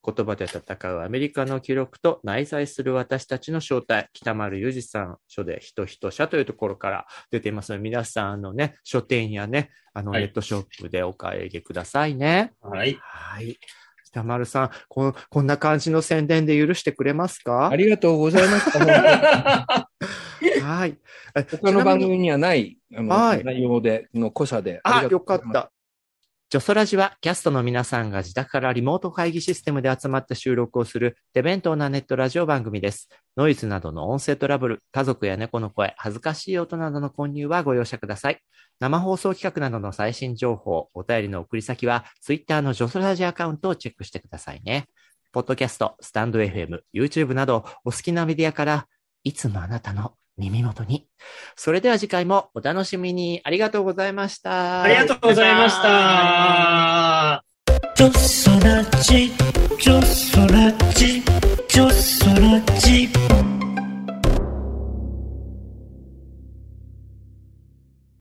[0.07, 12.53] 言葉で戦うアメリカの記録と内在する私たちの正体、北丸裕二さん書で人人社というところから出ていますので、皆さん、あのね、書店やね、あの、はいネットショップでお買い上げくださいね。
[12.61, 12.99] はい。
[13.01, 13.57] はい。
[14.07, 17.69] 北丸さん、このこんな感じの宣伝で許してくれますか？
[17.69, 18.79] ありがとうございました。
[20.63, 20.99] はい。
[21.35, 24.81] え他の番組にはないあの、はい内容で、の濃さで。
[24.85, 25.21] あ、りがとよ。
[25.21, 25.73] かった。
[26.55, 33.09] ジョソラジはキャストの皆さんが自宅からリモート会議システムで集まって収録をする手弁当なネットラジオ番組です。
[33.37, 38.39] ノイズなどの音声トラブル、家族や猫の声、恥ずかしい音などの混入はご容赦ください。
[38.79, 44.87] 生放送企画などの最新情報、お便りの送り先は、ツイッターのジョソラジアカウントをチェックしてくださいね。
[45.33, 48.87] ポッドキャスト、スタンド FM、YouTube など、お好きなメディアから、
[49.25, 51.07] いつもあなたの耳元に。
[51.57, 53.41] それでは次回もお楽しみに。
[53.45, 54.83] ありがとうございました。
[54.83, 57.45] ありがとうございました。
[57.97, 59.33] ジョソラジ、
[59.79, 61.23] ジョソラジ、
[61.69, 63.34] ジョソ